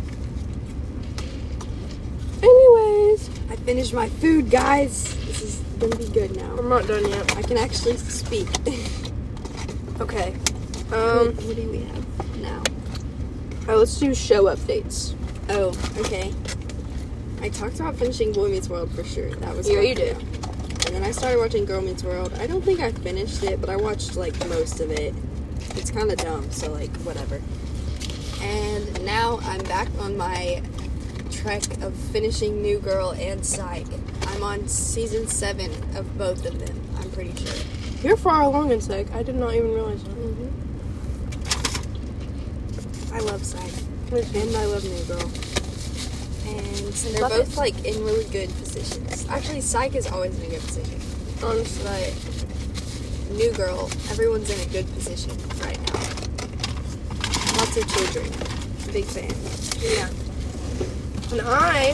Finished 3.69 3.93
my 3.93 4.09
food, 4.09 4.49
guys. 4.49 5.13
This 5.27 5.43
is 5.43 5.55
gonna 5.77 5.95
be 5.95 6.07
good 6.07 6.35
now. 6.35 6.55
I'm 6.57 6.69
not 6.69 6.87
done 6.87 7.07
yet. 7.07 7.37
I 7.37 7.43
can 7.43 7.55
actually 7.55 7.97
speak. 7.97 8.47
Okay. 10.01 10.33
Um, 10.91 10.97
Um. 10.97 11.35
what 11.35 11.55
do 11.55 11.69
we 11.69 11.83
have 11.83 12.41
now? 12.41 12.63
uh, 13.67 13.77
let's 13.77 13.99
do 13.99 14.15
show 14.15 14.45
updates. 14.45 15.13
Oh, 15.49 15.67
okay. 15.99 16.33
I 17.43 17.49
talked 17.49 17.79
about 17.79 17.95
finishing 17.95 18.31
Boy 18.31 18.49
Meets 18.49 18.69
World 18.69 18.89
for 18.95 19.03
sure. 19.03 19.29
That 19.35 19.55
was 19.55 19.69
Yeah, 19.69 19.81
you 19.81 19.93
did. 19.93 20.17
And 20.17 20.95
then 20.95 21.03
I 21.03 21.11
started 21.11 21.37
watching 21.37 21.65
Girl 21.65 21.81
Meets 21.81 22.03
World. 22.03 22.33
I 22.39 22.47
don't 22.47 22.63
think 22.63 22.79
I 22.79 22.91
finished 22.91 23.43
it, 23.43 23.61
but 23.61 23.69
I 23.69 23.75
watched 23.75 24.15
like 24.15 24.33
most 24.47 24.79
of 24.79 24.89
it. 24.89 25.13
It's 25.75 25.91
kind 25.91 26.09
of 26.11 26.17
dumb, 26.17 26.49
so 26.49 26.71
like 26.71 26.95
whatever. 27.01 27.39
And 28.41 29.05
now 29.05 29.37
I'm 29.43 29.61
back 29.65 29.89
on 29.99 30.17
my 30.17 30.63
trek 31.39 31.63
of 31.81 31.95
finishing 31.95 32.61
New 32.61 32.79
Girl 32.79 33.11
and 33.11 33.45
Psych. 33.45 33.87
I'm 34.27 34.43
on 34.43 34.67
season 34.67 35.25
seven 35.27 35.71
of 35.95 36.17
both 36.17 36.45
of 36.45 36.59
them. 36.59 36.81
I'm 36.97 37.09
pretty 37.11 37.33
sure. 37.33 37.55
You're 38.03 38.17
far 38.17 38.41
along 38.41 38.71
in 38.71 38.81
Psych. 38.81 39.09
I 39.13 39.23
did 39.23 39.35
not 39.35 39.53
even 39.53 39.73
realize 39.73 40.03
that. 40.03 40.15
Mm-hmm. 40.15 40.49
I 43.15 43.19
love 43.19 43.41
Psych. 43.45 43.71
And 44.11 44.55
I 44.55 44.65
love 44.65 44.83
New 44.83 45.03
Girl. 45.05 45.31
And 46.45 46.93
so 46.93 47.09
they're 47.09 47.21
Love 47.21 47.31
both 47.31 47.53
it. 47.53 47.57
like 47.57 47.85
in 47.85 48.03
really 48.03 48.25
good 48.31 48.49
positions. 48.57 49.25
Actually, 49.29 49.61
Psych 49.61 49.95
is 49.95 50.07
always 50.11 50.37
in 50.39 50.45
a 50.45 50.49
good 50.49 50.61
position. 50.61 50.99
Honestly. 51.41 52.13
But 53.29 53.37
New 53.37 53.53
Girl, 53.53 53.89
everyone's 54.11 54.49
in 54.49 54.59
a 54.59 54.71
good 54.73 54.91
position 54.93 55.31
right 55.61 55.79
now. 55.93 56.01
Lots 57.59 57.77
of 57.77 57.87
children. 57.93 58.29
Big 58.91 59.05
fan. 59.05 59.31
Yeah. 59.79 60.09
And 61.31 61.41
I, 61.41 61.93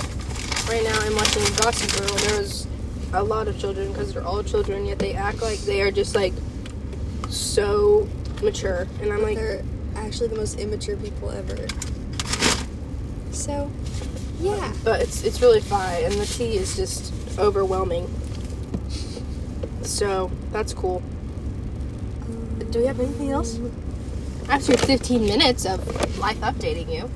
right 0.70 0.84
now, 0.84 0.98
I'm 1.02 1.14
watching 1.14 1.44
Gossip 1.58 1.92
Girl. 2.00 2.18
There's 2.30 2.68
a 3.12 3.22
lot 3.22 3.50
of 3.50 3.60
children 3.60 3.90
because 3.92 4.14
they're 4.14 4.26
all 4.26 4.44
children, 4.44 4.86
yet 4.86 4.98
they 4.98 5.14
act 5.14 5.42
like 5.42 5.60
they 5.60 5.82
are 5.82 5.92
just 5.92 6.16
like 6.16 6.34
so 7.28 8.08
mature. 8.42 8.88
And 9.02 9.12
I'm 9.12 9.22
like, 9.22 9.36
they're 9.36 9.62
actually 9.96 10.30
the 10.30 10.38
most 10.38 10.58
immature 10.58 10.96
people 10.96 11.32
ever. 11.32 11.68
So, 13.32 13.70
yeah. 14.40 14.74
but 14.86 15.02
it's 15.02 15.24
it's 15.24 15.42
really 15.42 15.60
fun, 15.60 16.04
and 16.04 16.14
the 16.14 16.26
tea 16.26 16.56
is 16.56 16.78
just 16.78 17.14
overwhelming. 17.38 18.08
So 19.82 20.32
that's 20.54 20.74
cool. 20.74 21.04
Do 22.70 22.80
we 22.80 22.86
have 22.86 23.02
anything 23.02 23.32
else? 23.32 23.60
After 24.48 24.78
15 24.78 25.26
minutes 25.26 25.66
of 25.66 26.20
life 26.20 26.40
updating 26.40 26.94
you. 26.94 27.10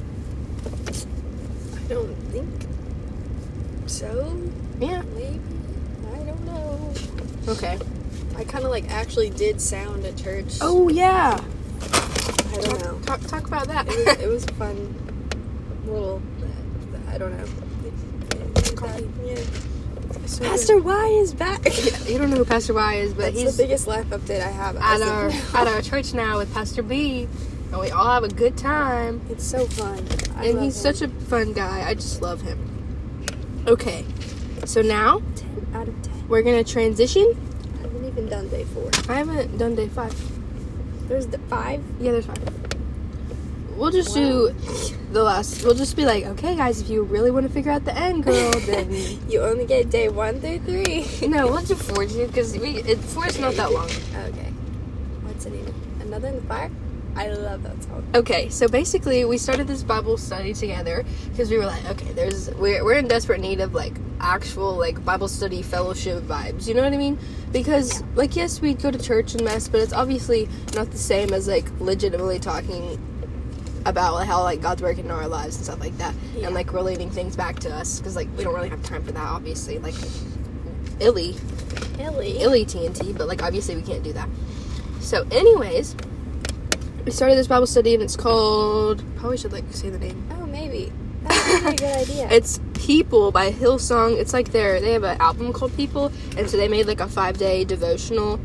I 1.89 1.93
don't 1.93 2.15
think 2.31 2.65
so. 3.87 4.37
Yeah. 4.79 5.01
Maybe. 5.15 5.39
I 6.13 6.17
don't 6.23 6.45
know. 6.45 6.93
Okay. 7.47 7.79
I 8.37 8.43
kind 8.43 8.63
of 8.63 8.71
like 8.71 8.89
actually 8.91 9.29
did 9.31 9.59
sound 9.59 10.05
at 10.05 10.15
church. 10.17 10.57
Oh 10.61 10.89
yeah. 10.89 11.39
I 11.81 12.61
don't 12.61 12.63
Talk, 12.63 12.81
know. 12.81 12.99
talk, 13.05 13.21
talk 13.21 13.47
about 13.47 13.67
that. 13.67 13.87
It 13.87 13.97
was, 14.05 14.17
it 14.19 14.27
was 14.27 14.43
a 14.45 14.53
fun 14.53 14.95
little. 15.85 16.21
I 17.09 17.17
don't 17.17 17.35
know. 17.37 17.45
Yeah. 19.25 19.35
So 20.25 20.43
Pastor 20.43 20.77
Y 20.79 21.07
is 21.21 21.33
back. 21.33 21.63
good. 21.63 22.07
You 22.07 22.17
don't 22.17 22.29
know 22.29 22.37
who 22.37 22.45
Pastor 22.45 22.73
Y 22.73 22.95
is, 22.95 23.13
but 23.13 23.23
That's 23.33 23.39
he's 23.39 23.57
the 23.57 23.63
biggest 23.63 23.87
life 23.87 24.05
update 24.07 24.41
I 24.41 24.49
have. 24.49 24.75
at 24.77 25.01
our 25.01 25.29
at 25.61 25.67
our 25.67 25.81
church 25.81 26.13
now 26.13 26.37
with 26.37 26.53
Pastor 26.53 26.81
B, 26.83 27.27
and 27.71 27.79
we 27.79 27.91
all 27.91 28.05
have 28.07 28.23
a 28.23 28.29
good 28.29 28.57
time. 28.57 29.21
It's 29.29 29.43
so 29.45 29.65
fun. 29.65 30.05
I 30.37 30.45
and 30.45 30.59
he's 30.61 30.75
him. 30.85 30.93
such 30.93 31.01
a 31.01 31.07
fun 31.25 31.53
guy. 31.53 31.87
I 31.87 31.93
just 31.93 32.21
love 32.21 32.41
him. 32.41 32.57
Okay, 33.67 34.05
so 34.65 34.81
now 34.81 35.21
ten 35.35 35.67
out 35.73 35.87
of 35.87 36.01
ten. 36.01 36.27
we're 36.27 36.41
gonna 36.41 36.63
transition. 36.63 37.35
I 37.77 37.81
haven't 37.83 38.05
even 38.05 38.25
done 38.29 38.49
day 38.49 38.63
four. 38.65 38.89
I 39.09 39.17
haven't 39.19 39.57
done 39.57 39.75
day 39.75 39.87
five. 39.87 40.15
There's 41.07 41.27
the 41.27 41.39
five. 41.39 41.83
Yeah, 41.99 42.11
there's 42.13 42.25
five. 42.25 42.39
We'll 43.75 43.91
just 43.91 44.13
do 44.13 44.53
the 45.13 45.23
last. 45.23 45.63
We'll 45.63 45.73
just 45.73 45.95
be 45.95 46.03
like, 46.05 46.25
okay, 46.25 46.53
guys, 46.55 46.81
if 46.81 46.89
you 46.89 47.01
really 47.03 47.31
want 47.31 47.47
to 47.47 47.51
figure 47.53 47.71
out 47.71 47.85
the 47.85 47.95
end, 47.97 48.25
girl, 48.25 48.51
then 48.65 48.91
You 49.29 49.41
only 49.41 49.65
get 49.65 49.89
day 49.89 50.09
one 50.09 50.41
through 50.41 50.59
three. 50.59 51.27
no, 51.27 51.47
we'll 51.47 51.61
do 51.61 51.75
four 51.75 52.05
too 52.05 52.27
because 52.27 52.57
we 52.57 52.77
it, 52.79 52.97
four 52.99 53.27
is 53.27 53.39
not 53.39 53.53
that 53.55 53.71
long. 53.71 53.85
Okay. 53.85 54.51
What's 55.23 55.45
it 55.45 55.53
even? 55.53 55.73
Another 56.01 56.27
in 56.27 56.35
the 56.35 56.41
fire? 56.41 56.69
I 57.15 57.27
love 57.27 57.63
that 57.63 57.83
song. 57.83 58.07
Okay, 58.15 58.49
so 58.49 58.67
basically, 58.67 59.25
we 59.25 59.37
started 59.37 59.67
this 59.67 59.83
Bible 59.83 60.17
study 60.17 60.53
together 60.53 61.03
because 61.29 61.49
we 61.51 61.57
were 61.57 61.65
like, 61.65 61.85
okay, 61.89 62.11
there's 62.13 62.49
we're 62.55 62.83
we're 62.83 62.93
in 62.97 63.07
desperate 63.07 63.41
need 63.41 63.59
of 63.59 63.73
like 63.73 63.93
actual 64.21 64.75
like 64.77 65.03
Bible 65.03 65.27
study 65.27 65.61
fellowship 65.61 66.23
vibes. 66.23 66.67
You 66.67 66.73
know 66.75 66.83
what 66.83 66.93
I 66.93 66.97
mean? 66.97 67.17
Because 67.51 68.03
like 68.15 68.35
yes, 68.35 68.61
we 68.61 68.73
go 68.73 68.91
to 68.91 68.97
church 68.99 69.33
and 69.35 69.43
mess, 69.43 69.67
but 69.67 69.81
it's 69.81 69.93
obviously 69.93 70.47
not 70.75 70.91
the 70.91 70.97
same 70.97 71.33
as 71.33 71.47
like 71.47 71.67
legitimately 71.79 72.39
talking 72.39 72.97
about 73.85 74.13
like, 74.13 74.27
how 74.27 74.43
like 74.43 74.61
God's 74.61 74.81
working 74.81 75.05
in 75.05 75.11
our 75.11 75.27
lives 75.27 75.55
and 75.57 75.65
stuff 75.65 75.79
like 75.79 75.97
that, 75.97 76.13
Yeah. 76.35 76.45
and 76.47 76.55
like 76.55 76.71
relating 76.73 77.09
things 77.09 77.35
back 77.35 77.59
to 77.59 77.73
us 77.73 77.99
because 77.99 78.15
like 78.15 78.29
we 78.37 78.43
don't 78.43 78.53
really 78.55 78.69
have 78.69 78.83
time 78.83 79.03
for 79.03 79.11
that. 79.11 79.23
Obviously, 79.27 79.77
like 79.79 79.95
illy 80.99 81.35
Illy. 81.99 82.39
illy 82.39 82.65
TNT, 82.65 83.17
but 83.17 83.27
like 83.27 83.43
obviously 83.43 83.75
we 83.75 83.81
can't 83.81 84.03
do 84.03 84.13
that. 84.13 84.29
So, 85.01 85.25
anyways, 85.31 85.95
we 87.09 87.13
started 87.13 87.35
this 87.39 87.47
Bible 87.47 87.65
study 87.65 87.95
and 87.95 88.03
it's 88.03 88.15
called. 88.15 89.03
Probably 89.15 89.35
should 89.35 89.51
like 89.51 89.63
say 89.71 89.89
the 89.89 89.97
name. 89.97 90.27
Oh, 90.29 90.45
maybe. 90.45 90.93
That's 91.23 91.65
a 91.65 91.71
good 91.75 91.97
idea. 92.07 92.27
It's 92.31 92.59
People 92.75 93.31
by 93.31 93.51
Hillsong. 93.51 94.19
It's 94.19 94.31
like 94.31 94.51
their 94.51 94.79
they 94.79 94.93
have 94.93 95.03
an 95.03 95.19
album 95.19 95.51
called 95.51 95.75
People, 95.75 96.11
and 96.37 96.47
so 96.47 96.55
they 96.55 96.67
made 96.67 96.85
like 96.85 96.99
a 96.99 97.07
five 97.07 97.39
day 97.39 97.65
devotional 97.65 98.39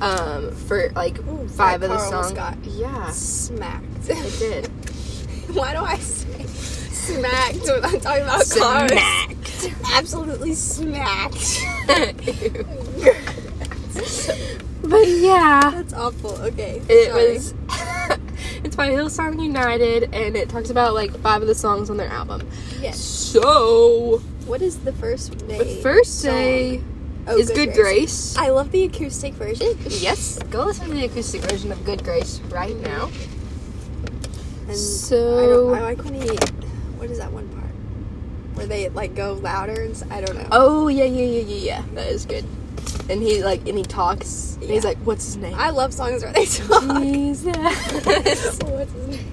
um 0.00 0.50
for 0.66 0.88
like 0.96 1.18
Ooh, 1.28 1.46
five 1.48 1.82
of 1.82 1.90
the 1.90 1.98
songs. 1.98 2.32
got 2.32 2.56
Yeah, 2.64 3.10
smacked. 3.10 4.08
it 4.08 4.38
did. 4.38 4.66
Why 5.54 5.74
do 5.74 5.80
I 5.80 5.96
say 5.98 6.46
smacked 6.46 7.60
when 7.68 7.84
I'm 7.84 8.00
talking 8.00 8.22
about 8.22 8.48
cars? 8.48 8.90
Smacked. 8.92 9.74
Absolutely 9.92 10.54
smacked. 10.54 11.60
but 14.82 15.06
yeah, 15.06 15.70
That's 15.74 15.92
awful. 15.92 16.30
Okay. 16.48 16.80
it 16.88 17.10
sorry. 17.10 17.32
was. 17.34 17.54
It's 18.70 18.76
by 18.76 18.88
Hillsong 18.90 19.42
United, 19.42 20.14
and 20.14 20.36
it 20.36 20.48
talks 20.48 20.70
about 20.70 20.94
like 20.94 21.10
five 21.22 21.42
of 21.42 21.48
the 21.48 21.56
songs 21.56 21.90
on 21.90 21.96
their 21.96 22.06
album. 22.08 22.48
Yes. 22.80 23.00
So 23.00 24.18
What 24.46 24.62
is 24.62 24.78
the 24.78 24.92
first 24.92 25.36
day? 25.48 25.58
the 25.58 25.82
first 25.82 26.22
day 26.22 26.80
Oh, 27.26 27.36
is 27.36 27.50
Good 27.50 27.72
Grace. 27.74 28.36
I 28.38 28.50
love 28.50 28.70
the 28.70 28.84
acoustic 28.84 29.34
version. 29.34 29.76
Yes, 29.88 30.38
go 30.50 30.66
listen 30.66 30.86
to 30.86 30.94
the 30.94 31.04
acoustic 31.06 31.40
version 31.42 31.72
of 31.72 31.84
Good 31.84 32.04
Grace 32.04 32.38
right 32.48 32.76
now. 32.76 33.10
And 34.68 34.76
So- 34.76 35.38
I, 35.42 35.46
don't, 35.46 35.74
I 35.74 35.80
like 35.82 36.04
when 36.04 36.14
he. 36.14 36.28
What 36.96 37.10
is 37.10 37.18
that 37.18 37.32
one 37.32 37.48
part? 37.48 37.66
Where 38.54 38.66
they 38.66 38.88
like 38.90 39.16
go 39.16 39.32
louder 39.32 39.82
and 39.82 40.00
I 40.12 40.20
don't 40.20 40.36
know. 40.36 40.46
Oh 40.52 40.86
yeah, 40.86 41.02
yeah, 41.04 41.24
yeah, 41.24 41.42
yeah, 41.42 41.56
yeah. 41.56 41.82
That 41.94 42.06
is 42.06 42.24
good. 42.24 42.44
And 43.08 43.22
he 43.22 43.42
like 43.42 43.66
and 43.68 43.76
he 43.76 43.82
talks. 43.84 44.56
And 44.60 44.70
he's 44.70 44.84
like, 44.84 44.98
"What's 44.98 45.24
his 45.24 45.36
name?" 45.36 45.54
I 45.56 45.70
love 45.70 45.92
songs 45.92 46.22
where 46.22 46.32
they 46.32 46.46
talk. 46.46 46.82
Jesus. 47.02 47.56
What's 48.62 48.92
his 48.92 49.08
name? 49.08 49.32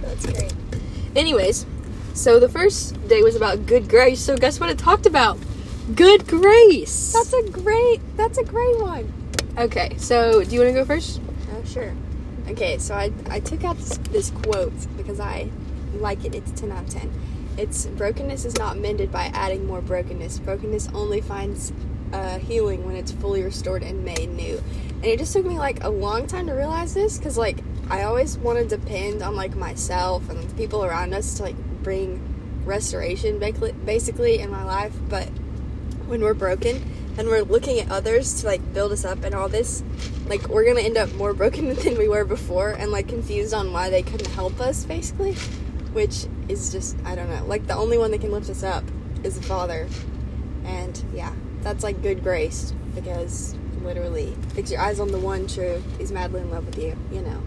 That's 0.00 0.26
great. 0.26 0.52
Anyways, 1.16 1.66
so 2.14 2.38
the 2.38 2.48
first 2.48 3.08
day 3.08 3.22
was 3.22 3.36
about 3.36 3.66
good 3.66 3.88
grace. 3.88 4.20
So 4.20 4.36
guess 4.36 4.58
what 4.60 4.70
it 4.70 4.78
talked 4.78 5.06
about? 5.06 5.38
Good 5.94 6.26
grace. 6.26 7.12
That's 7.12 7.32
a 7.32 7.42
great. 7.50 8.00
That's 8.16 8.38
a 8.38 8.44
great 8.44 8.78
one. 8.80 9.12
okay. 9.58 9.94
So 9.98 10.42
do 10.44 10.54
you 10.54 10.60
want 10.60 10.70
to 10.74 10.80
go 10.80 10.84
first? 10.84 11.20
Oh 11.52 11.64
sure. 11.64 11.92
Okay, 12.48 12.78
so 12.78 12.94
I 12.94 13.12
I 13.28 13.40
took 13.40 13.64
out 13.64 13.76
this, 13.76 13.96
this 14.10 14.30
quote 14.30 14.72
because 14.96 15.20
I 15.20 15.48
like 15.94 16.24
it. 16.24 16.34
It's 16.34 16.52
ten 16.58 16.72
out 16.72 16.84
of 16.84 16.90
ten. 16.90 17.10
It's 17.60 17.84
brokenness 17.84 18.46
is 18.46 18.56
not 18.56 18.78
mended 18.78 19.12
by 19.12 19.30
adding 19.34 19.66
more 19.66 19.82
brokenness. 19.82 20.38
Brokenness 20.38 20.88
only 20.94 21.20
finds 21.20 21.74
uh, 22.10 22.38
healing 22.38 22.86
when 22.86 22.96
it's 22.96 23.12
fully 23.12 23.42
restored 23.42 23.82
and 23.82 24.02
made 24.02 24.30
new. 24.30 24.62
And 24.94 25.04
it 25.04 25.18
just 25.18 25.34
took 25.34 25.44
me 25.44 25.58
like 25.58 25.84
a 25.84 25.90
long 25.90 26.26
time 26.26 26.46
to 26.46 26.54
realize 26.54 26.94
this 26.94 27.18
because 27.18 27.36
like 27.36 27.58
I 27.90 28.04
always 28.04 28.38
want 28.38 28.60
to 28.60 28.76
depend 28.78 29.22
on 29.22 29.36
like 29.36 29.56
myself 29.56 30.30
and 30.30 30.42
the 30.42 30.54
people 30.54 30.86
around 30.86 31.12
us 31.12 31.34
to 31.34 31.42
like 31.42 31.56
bring 31.82 32.22
restoration 32.64 33.38
basically- 33.38 34.38
in 34.40 34.50
my 34.50 34.64
life, 34.64 34.94
but 35.10 35.28
when 36.06 36.22
we're 36.22 36.32
broken 36.32 36.82
and 37.18 37.28
we're 37.28 37.42
looking 37.42 37.78
at 37.78 37.90
others 37.90 38.40
to 38.40 38.46
like 38.46 38.72
build 38.72 38.90
us 38.90 39.04
up 39.04 39.22
and 39.22 39.34
all 39.34 39.50
this 39.50 39.82
like 40.28 40.48
we're 40.48 40.64
gonna 40.64 40.80
end 40.80 40.96
up 40.96 41.12
more 41.12 41.34
broken 41.34 41.74
than 41.74 41.98
we 41.98 42.08
were 42.08 42.24
before 42.24 42.70
and 42.70 42.90
like 42.90 43.06
confused 43.06 43.52
on 43.52 43.70
why 43.70 43.90
they 43.90 44.02
couldn't 44.02 44.30
help 44.30 44.58
us 44.60 44.84
basically 44.84 45.36
which 45.92 46.26
is 46.48 46.70
just 46.72 46.96
i 47.04 47.14
don't 47.14 47.28
know 47.30 47.44
like 47.46 47.66
the 47.66 47.74
only 47.74 47.98
one 47.98 48.10
that 48.10 48.20
can 48.20 48.30
lift 48.32 48.48
us 48.50 48.62
up 48.62 48.84
is 49.24 49.36
the 49.38 49.42
father 49.42 49.88
and 50.64 51.04
yeah 51.12 51.32
that's 51.62 51.82
like 51.82 52.00
good 52.02 52.22
grace 52.22 52.72
because 52.94 53.54
literally 53.82 54.34
fix 54.54 54.70
your 54.70 54.80
eyes 54.80 55.00
on 55.00 55.10
the 55.10 55.18
one 55.18 55.46
true 55.46 55.82
he's 55.98 56.12
madly 56.12 56.40
in 56.40 56.50
love 56.50 56.64
with 56.66 56.78
you 56.78 56.96
you 57.10 57.20
know 57.22 57.42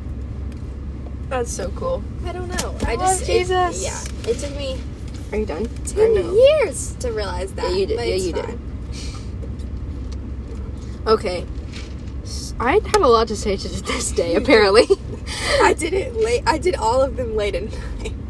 That's 1.29 1.51
so 1.51 1.69
cool. 1.71 2.03
i 2.25 2.31
don't 2.31 2.47
know 2.49 2.75
I 2.87 2.93
i 2.93 2.95
just 2.95 3.25
Jesus. 3.25 3.81
it, 3.81 3.83
yeah 3.83 4.31
it 4.31 4.37
took 4.39 4.55
me 4.57 4.79
Are 5.31 5.37
you 5.37 5.45
done? 5.45 5.65
10 5.85 5.99
Or 5.99 6.13
no? 6.21 6.33
years 6.33 6.95
to 6.95 7.11
realize 7.11 7.53
that 7.53 7.69
Yeah, 7.71 7.75
you 7.77 7.85
did. 7.87 7.99
Yeah, 7.99 8.15
you 8.15 8.33
did. 8.33 8.59
Okay. 11.07 11.45
I 12.59 12.73
have 12.93 13.01
a 13.01 13.07
lot 13.07 13.27
to 13.29 13.35
say 13.35 13.57
to 13.57 13.67
this 13.83 14.11
day. 14.11 14.35
Apparently, 14.35 14.87
I 15.61 15.73
did 15.73 15.93
it 15.93 16.13
late. 16.15 16.43
I 16.45 16.57
did 16.57 16.75
all 16.75 17.01
of 17.01 17.17
them 17.17 17.35
late 17.35 17.55
at 17.55 17.63
night. 17.63 17.79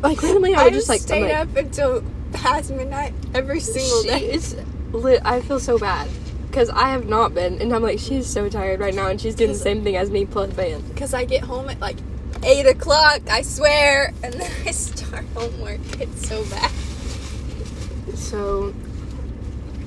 Like 0.03 0.21
randomly, 0.21 0.53
I 0.53 0.61
I 0.61 0.63
would 0.65 0.73
just 0.73 0.89
like 0.89 1.01
stayed 1.01 1.23
like, 1.23 1.35
up 1.35 1.55
until 1.55 2.03
past 2.33 2.71
midnight 2.71 3.13
every 3.33 3.59
single 3.59 4.03
day. 4.03 4.31
is 4.31 4.55
lit. 4.91 5.21
I 5.25 5.41
feel 5.41 5.59
so 5.59 5.77
bad 5.77 6.09
because 6.47 6.69
I 6.69 6.89
have 6.89 7.07
not 7.07 7.33
been, 7.33 7.59
and 7.61 7.73
I'm 7.73 7.81
like, 7.81 7.99
she's 7.99 8.27
so 8.27 8.49
tired 8.49 8.79
right 8.79 8.93
now, 8.93 9.07
and 9.07 9.19
she's 9.19 9.33
doing 9.33 9.51
the 9.51 9.57
same 9.57 9.83
thing 9.83 9.95
as 9.95 10.11
me 10.11 10.25
plus 10.25 10.53
band. 10.53 10.87
Because 10.89 11.13
I 11.13 11.25
get 11.25 11.43
home 11.43 11.69
at 11.69 11.79
like 11.79 11.97
eight 12.43 12.67
o'clock. 12.67 13.21
I 13.29 13.41
swear, 13.41 14.13
and 14.23 14.33
then 14.33 14.51
I 14.67 14.71
start 14.71 15.25
homework. 15.35 15.79
It's 15.99 16.27
so 16.27 16.43
bad. 16.45 16.71
So, 18.15 18.73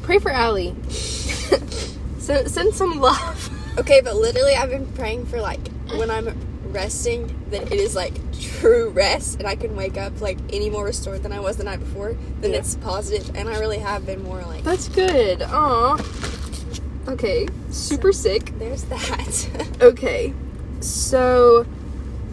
pray 0.02 0.18
for 0.18 0.30
Allie. 0.30 0.74
send, 0.88 2.50
send 2.50 2.74
some 2.74 3.00
love. 3.00 3.50
Okay, 3.78 4.00
but 4.00 4.16
literally, 4.16 4.54
I've 4.54 4.70
been 4.70 4.90
praying 4.92 5.26
for 5.26 5.40
like 5.40 5.60
when 5.94 6.10
I'm 6.10 6.34
resting 6.72 7.32
that 7.50 7.70
it 7.70 7.78
is 7.78 7.94
like 7.94 8.14
true 8.60 8.90
rest, 8.90 9.38
and 9.38 9.46
I 9.46 9.56
can 9.56 9.76
wake 9.76 9.96
up 9.96 10.20
like 10.20 10.38
any 10.52 10.70
more 10.70 10.84
restored 10.84 11.22
than 11.22 11.32
I 11.32 11.40
was 11.40 11.56
the 11.56 11.64
night 11.64 11.80
before. 11.80 12.16
Then 12.40 12.52
Yeah. 12.52 12.58
it's 12.58 12.76
positive, 12.76 13.34
and 13.36 13.48
I 13.48 13.58
really 13.58 13.78
have 13.78 14.06
been 14.06 14.22
more 14.22 14.42
like. 14.42 14.64
That's 14.64 14.88
good. 14.88 15.42
Aw. 15.42 15.98
Okay, 17.08 17.46
super 17.70 18.12
sick. 18.12 18.52
There's 18.58 18.84
that. 18.84 19.48
Okay, 19.80 20.32
so 20.80 21.66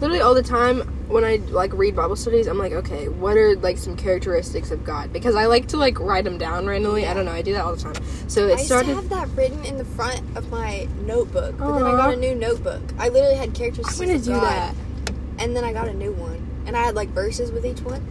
literally 0.00 0.20
all 0.22 0.34
the 0.34 0.42
time 0.42 0.80
when 1.08 1.24
I 1.24 1.36
like 1.50 1.72
read 1.74 1.94
Bible 1.94 2.16
studies, 2.16 2.46
I'm 2.46 2.56
like, 2.58 2.72
okay, 2.72 3.08
what 3.08 3.36
are 3.36 3.54
like 3.56 3.76
some 3.76 3.96
characteristics 3.96 4.70
of 4.70 4.82
God? 4.82 5.12
Because 5.12 5.36
I 5.36 5.44
like 5.46 5.68
to 5.68 5.76
like 5.76 6.00
write 6.00 6.24
them 6.24 6.38
down 6.38 6.66
randomly. 6.66 7.06
I 7.06 7.12
don't 7.14 7.26
know, 7.26 7.32
I 7.32 7.42
do 7.42 7.52
that 7.52 7.64
all 7.64 7.76
the 7.76 7.82
time. 7.82 7.94
So 8.28 8.46
I 8.48 8.52
it 8.52 8.52
used 8.52 8.64
started. 8.66 8.88
to 8.88 8.94
have 8.96 9.08
that 9.10 9.28
written 9.36 9.62
in 9.66 9.76
the 9.76 9.84
front 9.84 10.22
of 10.36 10.50
my 10.50 10.88
notebook, 11.04 11.56
but 11.58 11.74
then 11.78 11.84
I 11.86 11.90
got 11.92 12.14
a 12.14 12.16
new 12.16 12.34
notebook. 12.34 12.82
I 12.98 13.10
literally 13.10 13.36
had 13.36 13.54
characteristics. 13.54 14.00
I'm 14.00 14.06
gonna 14.06 14.18
of 14.18 14.24
do 14.24 14.30
God, 14.32 14.42
that. 14.42 14.74
And 15.38 15.56
then 15.56 15.64
I 15.64 15.72
got 15.72 15.88
a 15.88 15.94
new 15.94 16.12
one, 16.12 16.46
and 16.66 16.76
I 16.76 16.82
had 16.84 16.94
like 16.94 17.08
verses 17.10 17.50
with 17.50 17.64
each 17.66 17.80
one. 17.80 18.04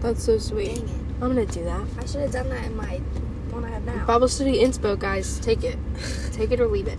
That's 0.00 0.22
so 0.22 0.38
sweet. 0.38 0.74
Dang 0.76 0.88
it! 0.88 0.94
I'm 1.22 1.28
gonna 1.28 1.46
do 1.46 1.64
that. 1.64 1.82
I 1.98 2.06
should 2.06 2.20
have 2.22 2.32
done 2.32 2.48
that 2.50 2.64
in 2.64 2.76
my 2.76 2.96
one 3.50 3.64
I 3.64 3.70
have 3.70 3.84
now. 3.84 4.04
Bible 4.06 4.28
study 4.28 4.58
inspo, 4.62 4.98
guys. 4.98 5.38
Take 5.40 5.64
it, 5.64 5.78
take 6.32 6.50
it 6.52 6.60
or 6.60 6.66
leave 6.68 6.86
it. 6.88 6.98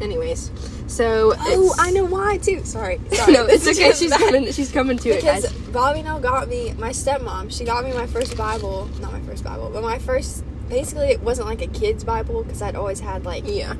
Anyways, 0.00 0.50
so 0.88 1.32
Oh, 1.38 1.64
it's- 1.66 1.78
I 1.78 1.90
know 1.90 2.04
why 2.04 2.38
too. 2.38 2.64
Sorry, 2.64 3.00
sorry. 3.12 3.32
no, 3.32 3.46
it's 3.46 3.68
okay. 3.68 3.92
She's 3.96 4.12
coming. 4.12 4.50
She's 4.52 4.72
coming 4.72 4.96
to 4.98 5.10
it, 5.10 5.16
Because 5.20 5.44
guys. 5.46 5.52
Bobby 5.68 6.02
now 6.02 6.18
got 6.18 6.48
me 6.48 6.72
my 6.78 6.90
stepmom. 6.90 7.56
She 7.56 7.64
got 7.64 7.84
me 7.84 7.92
my 7.92 8.06
first 8.06 8.36
Bible. 8.36 8.88
Not 9.00 9.12
my 9.12 9.20
first 9.20 9.44
Bible, 9.44 9.70
but 9.72 9.82
my 9.82 9.98
first. 9.98 10.44
Basically, 10.68 11.08
it 11.08 11.20
wasn't 11.20 11.46
like 11.48 11.60
a 11.60 11.66
kid's 11.66 12.02
Bible 12.02 12.42
because 12.42 12.62
I'd 12.62 12.76
always 12.76 12.98
had 13.00 13.24
like 13.26 13.44
Yeah. 13.46 13.74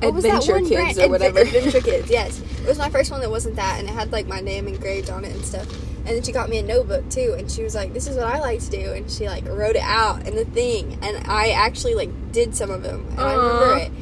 What 0.00 0.14
was 0.14 0.24
that 0.24 0.34
Adventure 0.42 0.52
one 0.52 0.62
Kids 0.68 0.74
brand? 0.74 0.98
or 0.98 1.00
Adve- 1.02 1.10
whatever. 1.10 1.38
Adventure 1.40 1.80
Kids, 1.80 2.10
yes. 2.10 2.40
It 2.40 2.66
was 2.66 2.78
my 2.78 2.90
first 2.90 3.10
one 3.10 3.20
that 3.20 3.30
wasn't 3.30 3.56
that, 3.56 3.78
and 3.80 3.88
it 3.88 3.92
had 3.92 4.12
like 4.12 4.26
my 4.26 4.40
name 4.40 4.66
engraved 4.68 5.10
on 5.10 5.24
it 5.24 5.34
and 5.34 5.44
stuff. 5.44 5.68
And 6.06 6.08
then 6.16 6.22
she 6.22 6.32
got 6.32 6.50
me 6.50 6.58
a 6.58 6.62
notebook 6.62 7.08
too, 7.08 7.34
and 7.38 7.50
she 7.50 7.62
was 7.62 7.74
like, 7.74 7.94
"This 7.94 8.06
is 8.06 8.16
what 8.16 8.26
I 8.26 8.38
like 8.38 8.60
to 8.60 8.70
do," 8.70 8.92
and 8.92 9.10
she 9.10 9.26
like 9.26 9.46
wrote 9.46 9.76
it 9.76 9.82
out 9.82 10.26
and 10.26 10.36
the 10.36 10.44
thing, 10.44 10.98
and 11.02 11.26
I 11.26 11.50
actually 11.50 11.94
like 11.94 12.10
did 12.32 12.54
some 12.54 12.70
of 12.70 12.82
them, 12.82 13.06
and 13.12 13.20
I 13.20 13.34
remember 13.34 13.76
it. 13.78 13.92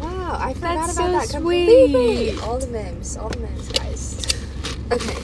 Wow, 0.00 0.36
I 0.40 0.54
forgot 0.54 0.86
That's 0.86 0.96
about 0.96 1.06
so 1.06 1.12
that 1.12 1.28
completely. 1.30 2.30
sweet. 2.32 2.42
All 2.42 2.58
the 2.58 2.66
memes, 2.68 3.16
all 3.16 3.28
the 3.28 3.40
memes, 3.40 3.68
guys. 3.72 4.26
Okay. 4.90 5.16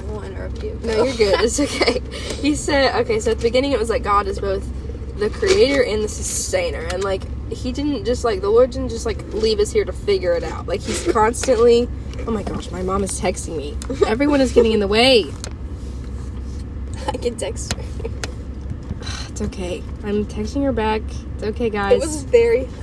I 0.00 0.02
won't 0.12 0.26
interrupt 0.26 0.62
you. 0.62 0.78
No, 0.84 1.04
you're 1.04 1.14
good. 1.16 1.40
It's 1.40 1.58
okay. 1.60 2.00
He 2.40 2.54
said, 2.54 2.94
okay, 3.02 3.18
so 3.20 3.30
at 3.32 3.38
the 3.38 3.42
beginning 3.42 3.72
it 3.72 3.78
was 3.78 3.88
like 3.90 4.02
God 4.02 4.26
is 4.26 4.38
both 4.40 4.66
the 5.18 5.30
creator 5.30 5.82
and 5.82 6.02
the 6.02 6.08
sustainer. 6.08 6.80
And 6.92 7.02
like 7.02 7.22
he 7.50 7.72
didn't 7.72 8.04
just 8.04 8.24
like 8.24 8.40
the 8.40 8.48
Lord 8.48 8.70
didn't 8.70 8.88
just 8.90 9.06
like 9.06 9.22
leave 9.32 9.60
us 9.60 9.72
here 9.72 9.84
to 9.84 9.92
figure 9.92 10.32
it 10.32 10.42
out. 10.44 10.66
Like 10.66 10.80
he's 10.80 11.06
constantly. 11.12 11.88
Oh 12.26 12.30
my 12.30 12.42
gosh, 12.42 12.70
my 12.70 12.82
mom 12.82 13.04
is 13.04 13.20
texting 13.20 13.56
me. 13.56 13.76
Everyone 14.06 14.40
is 14.40 14.52
getting 14.52 14.72
in 14.72 14.80
the 14.80 14.88
way. 14.88 15.26
I 17.08 17.16
can 17.16 17.36
text 17.36 17.72
her. 17.74 17.82
It's 19.34 19.42
okay. 19.42 19.82
I'm 20.04 20.24
texting 20.26 20.62
her 20.62 20.70
back. 20.70 21.02
It's 21.34 21.42
okay, 21.42 21.68
guys. 21.68 21.94
It 21.94 22.00
was 22.00 22.22
very. 22.22 22.68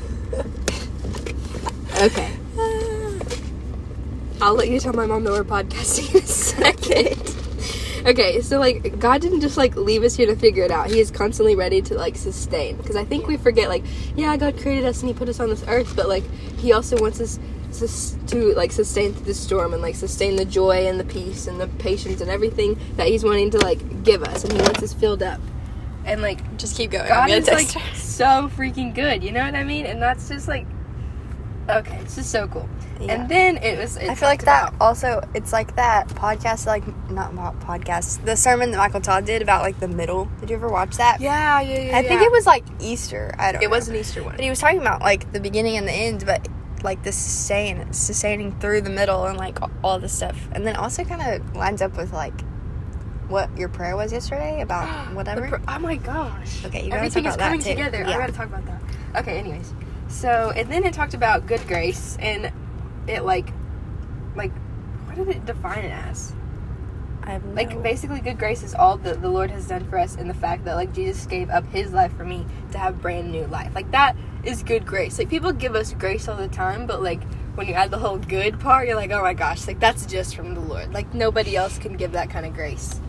Okay. 2.01 2.33
I'll 4.41 4.55
let 4.55 4.69
you 4.69 4.79
tell 4.79 4.93
my 4.93 5.05
mom 5.05 5.23
that 5.25 5.31
we're 5.31 5.43
podcasting 5.43 6.15
in 6.15 6.23
a 6.23 6.25
second. 6.25 7.40
Okay, 8.05 8.41
so 8.41 8.59
like 8.59 8.99
God 8.99 9.21
didn't 9.21 9.41
just 9.41 9.57
like 9.57 9.75
leave 9.75 10.03
us 10.03 10.15
here 10.15 10.27
to 10.27 10.35
figure 10.35 10.63
it 10.63 10.71
out. 10.71 10.89
He 10.89 10.99
is 10.99 11.11
constantly 11.11 11.55
ready 11.55 11.81
to 11.83 11.95
like 11.95 12.15
sustain. 12.15 12.77
Because 12.77 12.95
I 12.95 13.03
think 13.05 13.27
we 13.27 13.37
forget 13.37 13.69
like, 13.69 13.83
yeah, 14.15 14.35
God 14.37 14.57
created 14.57 14.85
us 14.85 15.01
and 15.01 15.09
He 15.09 15.13
put 15.13 15.29
us 15.29 15.39
on 15.39 15.49
this 15.49 15.63
earth, 15.67 15.95
but 15.95 16.07
like 16.07 16.23
He 16.57 16.73
also 16.73 16.97
wants 16.99 17.19
us 17.21 17.39
sus- 17.71 18.17
to 18.27 18.53
like 18.53 18.71
sustain 18.71 19.13
through 19.13 19.25
the 19.25 19.33
storm 19.33 19.73
and 19.73 19.81
like 19.81 19.95
sustain 19.95 20.35
the 20.35 20.45
joy 20.45 20.87
and 20.87 20.99
the 20.99 21.05
peace 21.05 21.47
and 21.47 21.59
the 21.59 21.67
patience 21.67 22.21
and 22.21 22.29
everything 22.29 22.79
that 22.95 23.07
He's 23.07 23.23
wanting 23.23 23.49
to 23.51 23.57
like 23.59 24.03
give 24.03 24.23
us, 24.23 24.43
and 24.43 24.53
He 24.53 24.59
wants 24.59 24.83
us 24.83 24.93
filled 24.93 25.23
up. 25.23 25.39
And 26.03 26.21
like 26.21 26.57
Just 26.57 26.75
keep 26.75 26.91
going. 26.91 27.07
God 27.07 27.29
is 27.29 27.47
like 27.47 27.67
so 27.95 28.49
freaking 28.55 28.93
good. 28.93 29.23
You 29.23 29.31
know 29.31 29.43
what 29.43 29.55
I 29.55 29.63
mean? 29.63 29.85
And 29.85 30.01
that's 30.01 30.27
just 30.29 30.47
like 30.47 30.65
okay, 31.69 31.97
it's 32.01 32.15
just 32.15 32.31
so 32.31 32.47
cool. 32.47 32.67
Yeah. 33.01 33.13
And 33.13 33.29
then 33.29 33.57
it 33.57 33.77
was. 33.79 33.97
It 33.97 34.09
I 34.09 34.15
feel 34.15 34.29
like 34.29 34.45
that 34.45 34.69
about- 34.69 34.81
also. 34.81 35.21
It's 35.33 35.51
like 35.51 35.75
that 35.75 36.07
podcast, 36.09 36.65
like 36.67 36.83
not 37.09 37.33
podcast. 37.59 38.23
The 38.25 38.35
sermon 38.35 38.71
that 38.71 38.77
Michael 38.77 39.01
Todd 39.01 39.25
did 39.25 39.41
about 39.41 39.61
like 39.63 39.79
the 39.79 39.87
middle. 39.87 40.29
Did 40.39 40.49
you 40.49 40.55
ever 40.55 40.69
watch 40.69 40.97
that? 40.97 41.19
Yeah, 41.19 41.61
yeah, 41.61 41.79
yeah. 41.79 41.97
I 41.97 42.03
think 42.07 42.21
it 42.21 42.31
was 42.31 42.45
like 42.45 42.63
Easter. 42.79 43.33
I 43.39 43.51
don't. 43.51 43.61
It 43.63 43.65
know. 43.65 43.71
was 43.71 43.87
an 43.87 43.95
Easter 43.95 44.23
one. 44.23 44.35
But 44.35 44.43
he 44.43 44.49
was 44.49 44.59
talking 44.59 44.79
about 44.81 45.01
like 45.01 45.31
the 45.33 45.39
beginning 45.39 45.77
and 45.77 45.87
the 45.87 45.91
end, 45.93 46.25
but 46.25 46.47
like 46.83 47.03
the 47.03 47.11
sustain, 47.11 47.91
sustaining 47.93 48.57
through 48.59 48.81
the 48.81 48.89
middle 48.89 49.25
and 49.25 49.37
like 49.37 49.57
all 49.83 49.99
the 49.99 50.09
stuff, 50.09 50.47
and 50.51 50.65
then 50.65 50.75
also 50.75 51.03
kind 51.03 51.21
of 51.21 51.55
lines 51.55 51.81
up 51.81 51.97
with 51.97 52.13
like 52.13 52.39
what 53.27 53.55
your 53.57 53.69
prayer 53.69 53.95
was 53.95 54.11
yesterday 54.11 54.61
about 54.61 54.87
whatever. 55.15 55.47
pr- 55.47 55.63
oh 55.67 55.79
my 55.79 55.95
gosh. 55.95 56.65
Okay, 56.65 56.85
you 56.85 56.91
Everything 56.91 57.23
talk 57.23 57.29
is 57.31 57.35
about 57.35 57.51
that 57.51 57.59
coming 57.59 57.91
together. 57.91 58.05
I 58.05 58.17
gotta 58.17 58.33
talk 58.33 58.47
about 58.47 58.65
that. 58.65 58.81
Okay, 59.21 59.37
anyways. 59.39 59.73
So, 60.07 60.51
and 60.55 60.69
then 60.69 60.83
it 60.83 60.93
talked 60.93 61.13
about 61.13 61.47
good 61.47 61.65
grace 61.67 62.17
and 62.19 62.51
it 63.07 63.23
like, 63.23 63.49
like, 64.35 64.51
what 65.05 65.15
did 65.15 65.29
it 65.29 65.45
define 65.45 65.85
it 65.85 65.91
as? 65.91 66.33
I 67.23 67.31
have 67.31 67.45
Like, 67.45 67.81
basically, 67.83 68.19
good 68.19 68.39
grace 68.39 68.63
is 68.63 68.73
all 68.73 68.97
that 68.97 69.21
the 69.21 69.29
Lord 69.29 69.51
has 69.51 69.67
done 69.67 69.87
for 69.89 69.99
us 69.99 70.15
and 70.15 70.29
the 70.29 70.33
fact 70.33 70.65
that, 70.65 70.75
like, 70.75 70.93
Jesus 70.93 71.25
gave 71.25 71.49
up 71.49 71.65
his 71.71 71.93
life 71.93 72.15
for 72.17 72.23
me 72.23 72.45
to 72.71 72.77
have 72.77 73.01
brand 73.01 73.31
new 73.31 73.45
life. 73.45 73.75
Like, 73.75 73.91
that 73.91 74.15
is 74.43 74.63
good 74.63 74.85
grace. 74.85 75.19
Like, 75.19 75.29
people 75.29 75.51
give 75.51 75.75
us 75.75 75.93
grace 75.93 76.27
all 76.27 76.35
the 76.35 76.47
time, 76.47 76.87
but, 76.87 77.03
like, 77.03 77.21
when 77.55 77.67
you 77.67 77.73
add 77.73 77.91
the 77.91 77.99
whole 77.99 78.17
good 78.17 78.59
part, 78.59 78.87
you're 78.87 78.95
like, 78.95 79.11
oh 79.11 79.21
my 79.21 79.33
gosh, 79.33 79.67
like, 79.67 79.79
that's 79.79 80.05
just 80.05 80.35
from 80.35 80.55
the 80.55 80.61
Lord. 80.61 80.93
Like, 80.93 81.13
nobody 81.13 81.55
else 81.55 81.77
can 81.77 81.95
give 81.95 82.13
that 82.13 82.29
kind 82.29 82.45
of 82.45 82.53
grace. 82.53 82.99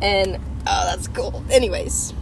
And, 0.00 0.36
oh, 0.66 0.86
that's 0.86 1.08
cool. 1.08 1.44
Anyways. 1.50 2.14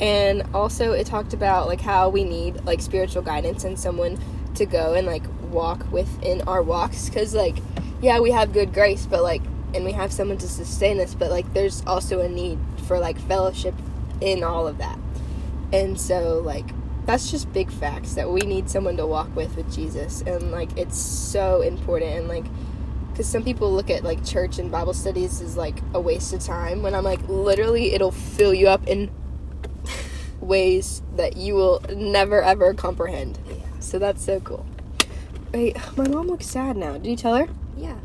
And 0.00 0.42
also, 0.54 0.92
it 0.92 1.06
talked 1.06 1.32
about, 1.32 1.66
like, 1.66 1.80
how 1.80 2.08
we 2.08 2.24
need, 2.24 2.64
like, 2.64 2.80
spiritual 2.80 3.22
guidance 3.22 3.64
and 3.64 3.78
someone 3.78 4.18
to 4.54 4.66
go 4.66 4.94
and, 4.94 5.06
like, 5.06 5.24
walk 5.52 5.90
within 5.92 6.42
our 6.42 6.62
walks. 6.62 7.08
Because, 7.08 7.34
like, 7.34 7.58
yeah, 8.00 8.20
we 8.20 8.30
have 8.30 8.52
good 8.52 8.72
grace, 8.72 9.06
but, 9.06 9.22
like, 9.22 9.42
and 9.74 9.84
we 9.84 9.92
have 9.92 10.12
someone 10.12 10.38
to 10.38 10.48
sustain 10.48 11.00
us, 11.00 11.14
but, 11.14 11.30
like, 11.30 11.52
there's 11.54 11.82
also 11.86 12.20
a 12.20 12.28
need 12.28 12.58
for, 12.86 12.98
like, 12.98 13.18
fellowship 13.20 13.74
in 14.20 14.42
all 14.42 14.66
of 14.66 14.78
that. 14.78 14.98
And 15.72 16.00
so, 16.00 16.38
like, 16.38 16.66
that's 17.06 17.30
just 17.30 17.52
big 17.52 17.70
facts 17.70 18.14
that 18.14 18.30
we 18.30 18.40
need 18.40 18.70
someone 18.70 18.96
to 18.96 19.06
walk 19.06 19.34
with 19.34 19.56
with 19.56 19.72
Jesus. 19.74 20.22
And, 20.22 20.50
like, 20.50 20.76
it's 20.76 20.98
so 20.98 21.62
important. 21.62 22.12
And, 22.12 22.28
like, 22.28 22.44
because 23.12 23.28
some 23.28 23.44
people 23.44 23.70
look 23.72 23.90
at 23.90 24.02
like 24.02 24.24
church 24.24 24.58
and 24.58 24.70
Bible 24.70 24.94
studies 24.94 25.42
as 25.42 25.56
like 25.56 25.76
a 25.92 26.00
waste 26.00 26.32
of 26.32 26.40
time 26.40 26.82
when 26.82 26.94
I'm 26.94 27.04
like 27.04 27.20
literally 27.28 27.92
it'll 27.92 28.10
fill 28.10 28.54
you 28.54 28.68
up 28.68 28.86
in 28.88 29.10
ways 30.40 31.02
that 31.16 31.36
you 31.36 31.54
will 31.54 31.82
never 31.94 32.42
ever 32.42 32.72
comprehend. 32.72 33.38
Yeah. 33.46 33.54
So 33.80 33.98
that's 33.98 34.24
so 34.24 34.40
cool. 34.40 34.64
Wait, 35.52 35.76
my 35.96 36.08
mom 36.08 36.28
looks 36.28 36.46
sad 36.46 36.76
now. 36.76 36.92
Did 36.94 37.06
you 37.06 37.16
tell 37.16 37.34
her? 37.36 37.48
yeah. 37.76 37.96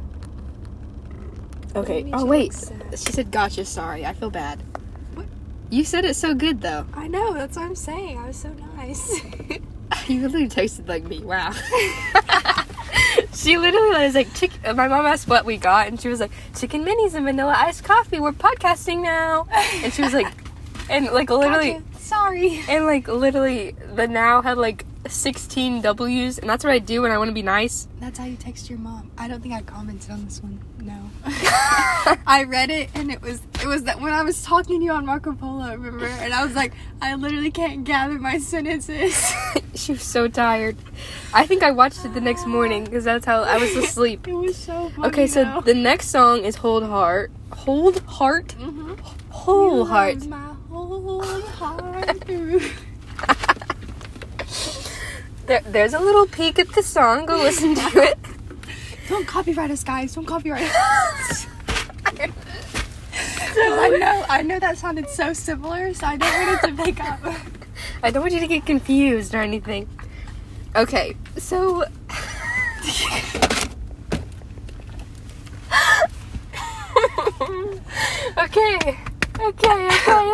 Okay. 1.75 2.10
Oh 2.12 2.19
she 2.19 2.23
wait, 2.25 2.53
she 2.91 3.12
said 3.12 3.29
gotcha. 3.29 3.63
Sorry, 3.63 4.03
I 4.05 4.13
feel 4.13 4.31
bad. 4.31 4.63
What? 5.13 5.27
You 5.69 5.83
said 5.83 6.05
it 6.05 6.15
so 6.15 6.33
good 6.33 6.62
though. 6.62 6.86
I 6.93 7.07
know. 7.07 7.33
That's 7.36 7.55
what 7.55 7.65
I'm 7.65 7.75
saying. 7.75 8.17
I 8.17 8.27
was 8.27 8.38
so 8.38 8.51
nice. 8.75 9.21
You 10.07 10.21
literally 10.23 10.47
tasted 10.49 10.88
like 10.88 11.03
me. 11.03 11.19
Wow. 11.21 11.51
she 13.33 13.57
literally 13.57 13.89
was 14.05 14.15
like, 14.15 14.33
chick- 14.36 14.60
my 14.63 14.88
mom 14.88 15.05
asked 15.05 15.27
what 15.27 15.43
we 15.45 15.57
got, 15.57 15.88
and 15.88 15.99
she 15.99 16.07
was 16.10 16.19
like, 16.19 16.31
chicken 16.55 16.83
minis 16.86 17.13
and 17.13 17.25
vanilla 17.25 17.53
iced 17.57 17.83
coffee. 17.83 18.19
We're 18.19 18.31
podcasting 18.33 19.01
now. 19.01 19.47
And 19.83 19.93
she 19.93 20.01
was 20.01 20.13
like, 20.13 20.27
and 20.89 21.05
like 21.07 21.29
literally, 21.29 21.73
Gotcha. 21.73 21.99
Sorry. 21.99 22.62
and 22.69 22.86
like 22.86 23.07
literally, 23.07 23.75
the 23.95 24.07
now 24.07 24.41
had 24.41 24.57
like 24.57 24.86
16 25.11 25.81
W's, 25.81 26.37
and 26.39 26.49
that's 26.49 26.63
what 26.63 26.71
I 26.73 26.79
do 26.79 27.01
when 27.01 27.11
I 27.11 27.17
want 27.17 27.29
to 27.29 27.33
be 27.33 27.41
nice. 27.41 27.87
That's 27.99 28.17
how 28.19 28.25
you 28.25 28.35
text 28.37 28.69
your 28.69 28.79
mom. 28.79 29.11
I 29.17 29.27
don't 29.27 29.41
think 29.41 29.53
I 29.53 29.61
commented 29.61 30.11
on 30.11 30.25
this 30.25 30.41
one. 30.41 30.59
No. 30.81 31.09
I 32.25 32.45
read 32.47 32.69
it 32.69 32.89
and 32.93 33.11
it 33.11 33.21
was 33.21 33.41
it 33.61 33.65
was 33.65 33.83
that 33.83 33.99
when 33.99 34.13
I 34.13 34.21
was 34.23 34.43
talking 34.43 34.79
to 34.79 34.85
you 34.85 34.91
on 34.91 35.05
Marco 35.05 35.33
Polo, 35.33 35.71
remember? 35.71 36.05
And 36.05 36.33
I 36.33 36.45
was 36.45 36.55
like, 36.55 36.73
I 37.01 37.15
literally 37.15 37.51
can't 37.51 37.83
gather 37.83 38.17
my 38.19 38.37
sentences. 38.37 39.33
she 39.75 39.93
was 39.93 40.03
so 40.03 40.27
tired. 40.27 40.77
I 41.33 41.45
think 41.45 41.63
I 41.63 41.71
watched 41.71 42.05
it 42.05 42.13
the 42.13 42.21
next 42.21 42.45
morning 42.45 42.85
because 42.85 43.03
that's 43.03 43.25
how 43.25 43.43
I 43.43 43.57
was 43.57 43.75
asleep. 43.75 44.27
it 44.27 44.33
was 44.33 44.55
so 44.55 44.89
funny. 44.89 45.07
Okay, 45.09 45.27
so 45.27 45.43
though. 45.43 45.61
the 45.61 45.73
next 45.73 46.09
song 46.09 46.45
is 46.45 46.57
Hold 46.57 46.83
Heart. 46.83 47.31
Hold 47.51 47.99
Heart? 48.03 48.55
Mhm. 48.59 48.99
Whole 49.29 49.77
You 49.79 49.85
Heart. 49.85 50.25
My 50.27 50.53
whole 50.69 51.23
heart. 51.23 52.23
There, 55.47 55.62
there's 55.65 55.93
a 55.93 55.99
little 55.99 56.27
peek 56.27 56.60
at 56.60 56.73
the 56.73 56.83
song. 56.83 57.25
Go 57.25 57.38
listen 57.38 57.73
to 57.73 57.99
it. 58.03 58.19
Don't 59.07 59.25
copyright 59.25 59.71
us, 59.71 59.81
guys. 59.81 60.13
Don't 60.13 60.25
copyright 60.25 60.69
us. 60.69 61.47
I 63.60 63.89
know, 63.97 64.25
I 64.29 64.41
know 64.43 64.60
that 64.60 64.77
sounded 64.77 65.10
so 65.10 65.31
similar, 65.31 65.93
so 65.93 66.05
I 66.05 66.17
don't 66.17 66.47
want 66.47 66.63
it 66.63 66.67
to 66.67 66.83
pick 66.83 67.01
up. 67.01 67.19
I 68.03 68.12
don't 68.12 68.21
want 68.21 68.33
you 68.33 68.41
to 68.41 68.47
get 68.47 68.65
confused 68.65 69.33
or 69.33 69.41
anything. 69.41 69.88
Okay, 70.75 71.15
so. 71.38 71.86
okay, 78.38 78.38
okay, 78.38 78.97
okay, 79.39 79.89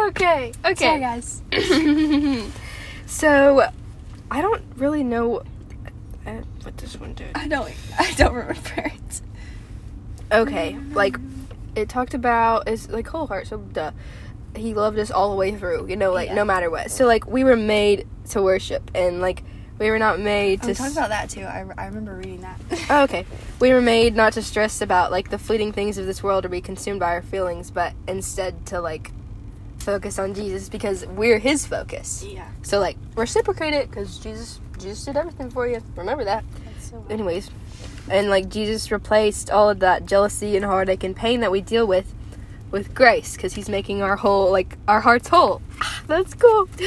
okay, 0.07 0.51
okay. 0.65 0.75
Sorry, 0.75 0.99
guys. 0.99 1.41
so, 3.05 3.69
I 4.33 4.41
don't 4.41 4.63
really 4.77 5.03
know 5.03 5.43
uh, 6.25 6.31
what 6.63 6.75
this 6.77 6.99
one 6.99 7.13
did. 7.13 7.27
I 7.35 7.47
don't, 7.47 7.71
I 7.99 8.11
don't 8.13 8.33
remember 8.33 8.59
it. 8.77 9.21
Okay, 10.31 10.75
like 10.93 11.17
it 11.75 11.89
talked 11.89 12.13
about 12.15 12.67
is 12.67 12.89
like 12.89 13.07
whole 13.07 13.27
heart. 13.27 13.45
So 13.47 13.57
duh, 13.57 13.91
he 14.55 14.73
loved 14.73 14.97
us 14.97 15.11
all 15.11 15.29
the 15.29 15.35
way 15.35 15.55
through. 15.55 15.87
You 15.87 15.95
know, 15.95 16.11
like 16.11 16.29
Yeah. 16.29 16.35
no 16.35 16.45
matter 16.45 16.69
what. 16.71 16.89
So 16.91 17.05
like 17.05 17.27
we 17.27 17.43
were 17.43 17.55
made 17.55 18.07
to 18.31 18.41
worship, 18.41 18.89
and 18.95 19.21
like 19.21 19.43
we 19.77 19.91
were 19.91 19.99
not 19.99 20.19
made 20.19 20.61
to. 20.63 20.69
We 20.69 20.73
talked 20.73 20.87
s- 20.91 20.97
about 20.97 21.09
that 21.09 21.29
too. 21.29 21.43
I, 21.43 21.65
I 21.77 21.85
remember 21.85 22.15
reading 22.15 22.41
that. 22.41 22.59
Oh, 22.89 23.03
okay. 23.03 23.25
We 23.59 23.71
were 23.71 23.81
made 23.81 24.15
not 24.15 24.33
to 24.33 24.41
stress 24.41 24.81
about 24.81 25.11
like 25.11 25.29
the 25.29 25.37
fleeting 25.37 25.71
things 25.71 25.99
of 25.99 26.07
this 26.07 26.23
world 26.23 26.45
or 26.45 26.49
be 26.49 26.61
consumed 26.61 26.99
by 26.99 27.11
our 27.13 27.21
feelings, 27.21 27.69
but 27.69 27.93
instead 28.07 28.65
to 28.67 28.81
like 28.81 29.11
focus 29.83 30.17
on 30.17 30.33
Jesus 30.33 30.69
because 30.69 31.05
we're 31.07 31.39
His 31.39 31.65
focus. 31.65 32.23
yeah. 32.27 32.47
So 32.61 32.79
like 32.79 32.97
reciprocate 33.15 33.73
it 33.73 33.89
because 33.89 34.17
Jesus 34.17 34.59
Jesus 34.79 35.05
did 35.05 35.17
everything 35.17 35.49
for 35.51 35.67
you. 35.67 35.81
Remember 35.95 36.23
that. 36.23 36.43
That's 36.65 36.89
so 36.89 37.05
Anyways, 37.09 37.51
and 38.09 38.29
like 38.29 38.49
Jesus 38.49 38.91
replaced 38.91 39.49
all 39.51 39.69
of 39.69 39.79
that 39.79 40.05
jealousy 40.05 40.55
and 40.55 40.65
heartache 40.65 41.03
and 41.03 41.15
pain 41.15 41.39
that 41.41 41.51
we 41.51 41.61
deal 41.61 41.85
with 41.85 42.13
with 42.71 42.95
grace 42.95 43.35
because 43.35 43.53
He's 43.53 43.69
making 43.69 44.01
our 44.01 44.15
whole 44.15 44.51
like 44.51 44.77
our 44.87 45.01
hearts 45.01 45.27
whole. 45.27 45.61
That's 46.07 46.33
cool. 46.33 46.67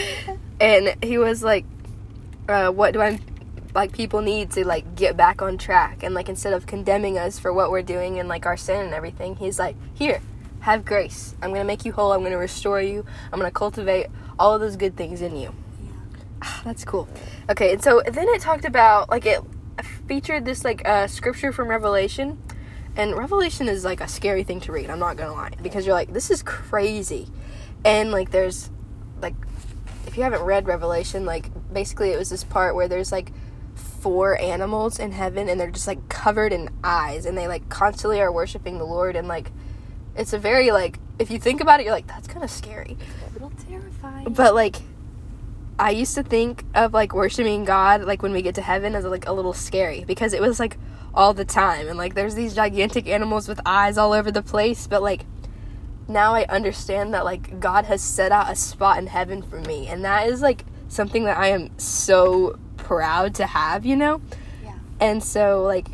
And 0.59 0.97
He 1.05 1.19
was 1.19 1.43
like, 1.43 1.67
uh, 2.49 2.71
"What 2.71 2.95
do 2.95 3.03
I 3.03 3.21
like? 3.75 3.93
People 3.93 4.23
need 4.23 4.51
to 4.53 4.67
like 4.67 4.97
get 4.97 5.15
back 5.19 5.43
on 5.43 5.59
track 5.59 6.03
and 6.03 6.15
like 6.15 6.31
instead 6.31 6.55
of 6.55 6.67
condemning 6.67 7.19
us 7.19 7.39
for 7.39 7.53
what 7.53 7.71
we're 7.71 7.83
doing 7.83 8.19
and 8.19 8.27
like 8.27 8.47
our 8.47 8.57
sin 8.57 8.81
and 8.87 8.95
everything, 8.95 9.37
He's 9.37 9.59
like, 9.59 9.77
here." 9.93 10.23
Have 10.67 10.85
grace. 10.85 11.37
I'm 11.41 11.53
gonna 11.53 11.63
make 11.63 11.85
you 11.85 11.93
whole. 11.93 12.11
I'm 12.11 12.25
gonna 12.25 12.37
restore 12.37 12.83
you. 12.83 13.07
I'm 13.33 13.39
gonna 13.39 13.53
cultivate 13.53 14.09
all 14.37 14.53
of 14.53 14.61
those 14.61 14.75
good 14.75 14.97
things 14.97 15.23
in 15.23 15.37
you. 15.37 15.55
Ah, 16.43 16.61
That's 16.65 16.85
cool. 16.85 17.09
Okay, 17.49 17.75
and 17.75 17.81
so 17.81 18.03
then 18.05 18.27
it 18.31 18.41
talked 18.41 18.65
about 18.65 19.09
like 19.09 19.27
it 19.27 19.41
featured 20.09 20.45
this 20.45 20.65
like 20.65 20.85
uh, 20.85 21.07
scripture 21.07 21.53
from 21.53 21.69
Revelation, 21.69 22.43
and 22.97 23.17
Revelation 23.17 23.69
is 23.69 23.85
like 23.85 24.01
a 24.01 24.09
scary 24.09 24.43
thing 24.43 24.59
to 24.63 24.73
read. 24.73 24.91
I'm 24.91 24.99
not 24.99 25.17
gonna 25.17 25.35
lie 25.35 25.53
because 25.63 25.87
you're 25.87 25.95
like 25.95 26.13
this 26.13 26.33
is 26.33 26.43
crazy, 26.43 27.29
and 27.85 28.11
like 28.11 28.33
there's 28.33 28.69
like 29.23 29.37
if 30.09 30.17
you 30.17 30.25
haven't 30.25 30.43
read 30.43 30.67
Revelation, 30.67 31.25
like 31.25 31.49
basically 31.73 32.11
it 32.11 32.19
was 32.19 32.29
this 32.29 32.43
part 32.43 32.75
where 32.75 32.89
there's 32.89 33.13
like 33.13 33.31
four 33.77 34.37
animals 34.41 34.99
in 34.99 35.13
heaven 35.13 35.49
and 35.49 35.61
they're 35.61 35.71
just 35.71 35.87
like 35.87 36.09
covered 36.09 36.53
in 36.53 36.71
eyes 36.83 37.25
and 37.25 37.39
they 37.39 37.47
like 37.47 37.69
constantly 37.69 38.21
are 38.21 38.33
worshiping 38.33 38.79
the 38.79 38.85
Lord 38.85 39.15
and 39.15 39.29
like 39.29 39.53
it's 40.17 40.33
a 40.33 40.39
very 40.39 40.71
like 40.71 40.99
if 41.19 41.31
you 41.31 41.39
think 41.39 41.61
about 41.61 41.81
it 41.81 41.85
you're 41.85 41.95
like 41.95 42.07
that's 42.07 42.29
kind 42.29 42.45
of 42.45 42.51
scary. 42.51 42.97
A 43.29 43.33
little 43.33 43.53
terrifying. 43.69 44.33
But 44.33 44.55
like 44.55 44.77
I 45.79 45.91
used 45.91 46.15
to 46.15 46.23
think 46.23 46.65
of 46.75 46.95
like 46.95 47.15
worshiping 47.15 47.65
God 47.65 48.03
like 48.05 48.23
when 48.23 48.33
we 48.33 48.43
get 48.43 48.55
to 48.55 48.63
heaven 48.63 48.95
as 48.95 49.05
like 49.05 49.27
a 49.27 49.33
little 49.33 49.53
scary 49.53 50.05
because 50.05 50.33
it 50.33 50.41
was 50.41 50.59
like 50.59 50.79
all 51.15 51.35
the 51.35 51.45
time 51.45 51.89
and 51.89 51.99
like 51.99 52.15
there's 52.15 52.35
these 52.35 52.55
gigantic 52.55 53.09
animals 53.09 53.49
with 53.49 53.61
eyes 53.65 53.97
all 53.97 54.13
over 54.13 54.31
the 54.31 54.43
place 54.43 54.87
but 54.87 55.03
like 55.03 55.25
now 56.09 56.35
I 56.35 56.45
understand 56.45 57.15
that 57.15 57.25
like 57.25 57.59
God 57.59 57.87
has 57.87 58.03
set 58.03 58.33
out 58.33 58.51
a 58.51 58.57
spot 58.57 58.99
in 58.99 59.07
heaven 59.07 59.43
for 59.43 59.61
me 59.61 59.89
and 59.89 60.05
that 60.05 60.29
is 60.29 60.41
like 60.41 60.65
something 60.89 61.25
that 61.25 61.37
I 61.37 61.49
am 61.49 61.77
so 61.79 62.59
proud 62.77 63.35
to 63.37 63.47
have, 63.47 63.85
you 63.85 63.97
know? 63.97 64.21
Yeah. 64.63 64.79
And 65.01 65.23
so 65.23 65.63
like 65.63 65.89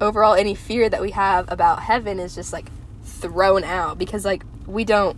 overall 0.00 0.34
any 0.34 0.54
fear 0.54 0.88
that 0.88 1.02
we 1.02 1.10
have 1.10 1.50
about 1.52 1.82
heaven 1.82 2.18
is 2.18 2.34
just 2.34 2.52
like 2.52 2.66
thrown 3.10 3.64
out 3.64 3.98
because 3.98 4.24
like 4.24 4.44
we 4.66 4.84
don't 4.84 5.16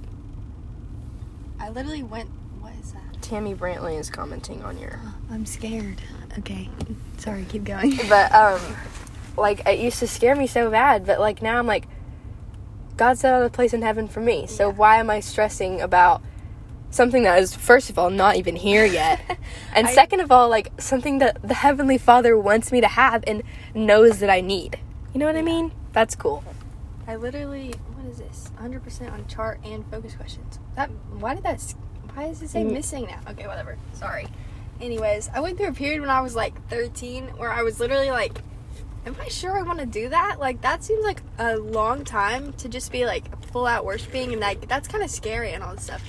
I 1.61 1.69
literally 1.71 2.03
went. 2.03 2.29
What 2.61 2.73
is 2.81 2.93
that? 2.93 3.23
Tammy 3.23 3.55
Brantley 3.55 3.99
is 3.99 4.11
commenting 4.11 4.63
on 4.65 4.79
your 4.79 4.99
I'm 5.31 5.47
scared. 5.47 6.01
Okay. 6.39 6.69
Sorry. 7.19 7.45
Keep 7.49 7.65
going. 7.65 7.97
but 8.09 8.33
um 8.33 8.61
like 9.37 9.67
it 9.67 9.79
used 9.79 9.99
to 10.01 10.07
scare 10.07 10.37
me 10.37 10.47
so 10.47 10.71
bad 10.71 11.07
but 11.07 11.19
like 11.19 11.41
now 11.41 11.59
i'm 11.59 11.67
like 11.67 11.87
god 12.99 13.17
set 13.17 13.33
out 13.33 13.43
a 13.43 13.49
place 13.49 13.73
in 13.73 13.81
heaven 13.81 14.07
for 14.07 14.21
me 14.21 14.47
so 14.47 14.69
Yeah. 14.69 14.75
why 14.75 14.97
am 14.99 15.09
i 15.09 15.21
stressing 15.21 15.81
about 15.81 16.21
something 16.91 17.23
that 17.23 17.39
is 17.39 17.57
first 17.57 17.89
of 17.89 17.99
all 17.99 18.11
not 18.11 18.37
even 18.37 18.57
here 18.57 18.85
yet 18.85 19.39
and 19.75 19.87
I- 19.87 19.95
second 19.95 20.21
of 20.21 20.31
all 20.31 20.51
like 20.51 20.71
something 20.79 21.17
that 21.21 21.41
the 21.41 21.55
heavenly 21.55 21.97
father 21.97 22.37
wants 22.39 22.71
me 22.71 22.83
to 22.83 22.89
have 22.89 23.25
and 23.27 23.43
knows 23.75 24.19
that 24.19 24.29
i 24.29 24.43
need 24.43 24.79
you 25.15 25.19
know 25.21 25.25
what 25.25 25.37
i 25.37 25.41
mean 25.41 25.73
that's 25.95 26.15
cool 26.15 26.45
I 27.13 27.17
literally. 27.17 27.75
What 27.95 28.07
is 28.11 28.19
this? 28.19 28.51
100% 28.59 29.13
on 29.13 29.27
chart 29.27 29.61
and 29.65 29.85
focus 29.91 30.15
questions. 30.15 30.59
That. 30.77 30.91
Why 31.19 31.35
did 31.35 31.45
that? 31.45 31.75
Why 32.15 32.29
does 32.29 32.41
it 32.43 32.49
say 32.49 32.65
Mm. 32.65 32.73
missing 32.73 33.07
now? 33.07 33.21
Okay. 33.33 33.47
Whatever. 33.47 33.77
Sorry. 33.93 34.29
Anyways, 34.81 35.31
I 35.35 35.41
went 35.41 35.59
through 35.59 35.69
a 35.69 35.73
period 35.75 36.01
when 36.01 36.09
I 36.11 36.23
was 36.23 36.35
like 36.35 36.55
13 36.69 37.29
where 37.37 37.53
I 37.53 37.63
was 37.63 37.79
literally 37.81 38.11
like, 38.11 38.41
"Am 39.05 39.15
I 39.21 39.29
sure 39.29 39.59
I 39.59 39.63
want 39.63 39.79
to 39.81 39.87
do 39.87 40.09
that? 40.09 40.41
Like 40.41 40.63
that 40.63 40.83
seems 40.83 41.05
like 41.05 41.23
a 41.39 41.57
long 41.59 42.03
time 42.05 42.55
to 42.55 42.69
just 42.69 42.91
be 42.91 43.05
like 43.05 43.45
full 43.47 43.67
out 43.67 43.85
worshiping 43.85 44.33
and 44.33 44.41
like 44.41 44.67
that's 44.67 44.89
kind 44.89 45.05
of 45.05 45.11
scary 45.11 45.53
and 45.53 45.63
all 45.63 45.75
this 45.75 45.85
stuff." 45.85 46.03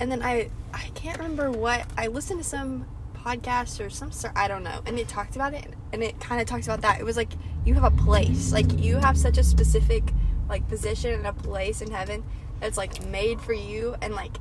And 0.00 0.10
then 0.10 0.22
I 0.22 0.50
I 0.74 0.90
can't 0.94 1.18
remember 1.18 1.52
what 1.52 1.86
I 1.96 2.08
listened 2.08 2.42
to 2.42 2.48
some 2.48 2.84
podcast 3.16 3.84
or 3.84 3.90
some 3.90 4.10
sort 4.10 4.32
I 4.36 4.48
don't 4.48 4.64
know, 4.64 4.80
and 4.86 4.98
it 4.98 5.06
talked 5.08 5.36
about 5.36 5.54
it 5.54 5.72
and 5.92 6.02
it 6.02 6.18
kind 6.20 6.40
of 6.40 6.48
talks 6.48 6.66
about 6.66 6.80
that. 6.82 6.98
It 7.00 7.04
was 7.04 7.16
like 7.16 7.30
you 7.64 7.74
have 7.74 7.84
a 7.84 7.90
place, 7.96 8.52
like 8.52 8.78
you 8.78 8.96
have 8.96 9.16
such 9.16 9.38
a 9.38 9.44
specific 9.44 10.12
like 10.48 10.66
position 10.68 11.12
and 11.12 11.26
a 11.26 11.32
place 11.32 11.80
in 11.80 11.90
heaven 11.90 12.24
that's 12.60 12.76
like 12.76 13.04
made 13.06 13.40
for 13.40 13.52
you 13.52 13.94
and 14.02 14.14
like 14.14 14.38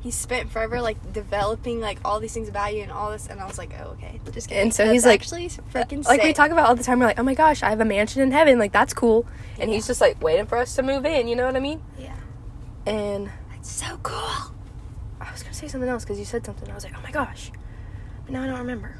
he 0.00 0.10
spent 0.10 0.50
forever 0.50 0.80
like 0.80 1.12
developing 1.12 1.80
like 1.80 1.98
all 2.04 2.18
these 2.18 2.32
things 2.34 2.48
about 2.48 2.74
you 2.74 2.82
and 2.82 2.90
all 2.90 3.10
this 3.10 3.26
and 3.28 3.40
I 3.40 3.46
was 3.46 3.58
like 3.58 3.72
oh 3.80 3.90
okay 3.90 4.20
just 4.32 4.48
kidding. 4.48 4.62
And 4.62 4.74
so 4.74 4.84
That's 4.84 4.92
he's, 4.92 5.06
like- 5.06 5.20
actually 5.20 5.48
freaking 5.48 6.04
like 6.06 6.22
we 6.22 6.32
talk 6.32 6.50
about 6.50 6.68
all 6.68 6.74
the 6.74 6.82
time 6.82 6.98
we're 6.98 7.06
like 7.06 7.18
oh 7.20 7.22
my 7.22 7.34
gosh 7.34 7.62
i 7.62 7.70
have 7.70 7.80
a 7.80 7.84
mansion 7.84 8.22
in 8.22 8.32
heaven 8.32 8.58
like 8.58 8.72
that's 8.72 8.94
cool. 8.94 9.26
And 9.58 9.70
he's 9.70 9.86
just 9.86 10.00
like 10.00 10.20
waiting 10.22 10.46
for 10.46 10.58
us 10.58 10.74
to 10.76 10.82
move 10.82 11.04
in 11.06 11.28
you 11.28 11.36
know 11.36 11.46
what 11.46 11.56
i 11.56 11.60
mean? 11.60 11.82
Yeah. 11.98 12.14
And 12.86 13.30
that's 13.50 13.70
so 13.70 13.98
cool. 14.02 14.52
I 15.20 15.30
was 15.30 15.42
gonna 15.42 15.54
say 15.54 15.68
something 15.68 15.88
else 15.88 16.04
because 16.04 16.18
you 16.18 16.24
said 16.24 16.44
something. 16.44 16.68
I 16.68 16.74
was 16.74 16.82
like, 16.82 16.94
oh 16.98 17.02
my 17.02 17.12
gosh, 17.12 17.52
but 18.24 18.32
now 18.32 18.42
I 18.42 18.46
don't 18.48 18.58
remember. 18.58 18.96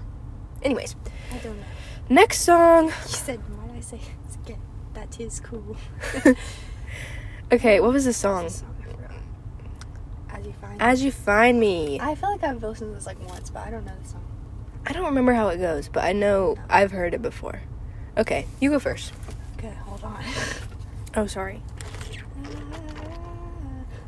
Anyways, 0.62 0.94
I 1.32 1.38
don't 1.38 1.56
know. 1.58 1.64
Next 2.08 2.42
song. 2.42 2.86
you 2.86 2.92
said 3.08 3.40
why 3.56 3.66
did 3.68 3.76
I 3.78 3.80
say 3.80 4.00
that 4.94 5.20
is 5.20 5.40
cool 5.40 5.76
Okay, 7.52 7.80
what 7.80 7.92
was 7.92 8.06
the 8.06 8.14
song? 8.14 8.44
What's 8.44 8.60
the 8.60 8.66
song? 8.66 8.68
As 10.30 10.46
you 10.46 10.52
find 10.54 10.82
As 10.82 11.02
you 11.04 11.12
find 11.12 11.60
me. 11.60 12.00
I 12.00 12.14
feel 12.14 12.30
like 12.30 12.42
I've 12.42 12.62
listened 12.62 12.90
to 12.90 12.94
this 12.94 13.06
like 13.06 13.20
once 13.28 13.50
but 13.50 13.66
I 13.66 13.70
don't 13.70 13.84
know 13.84 13.92
the 14.02 14.08
song 14.08 14.24
I 14.86 14.92
don't 14.92 15.04
remember 15.04 15.32
how 15.34 15.48
it 15.48 15.58
goes, 15.58 15.88
but 15.88 16.02
I 16.04 16.12
know 16.12 16.56
I've 16.68 16.90
heard 16.90 17.14
it 17.14 17.22
before. 17.22 17.60
Okay, 18.16 18.46
you 18.60 18.70
go 18.70 18.78
first. 18.78 19.12
okay 19.58 19.74
hold 19.84 20.02
on 20.02 20.22
Oh, 21.14 21.26
sorry. 21.26 21.62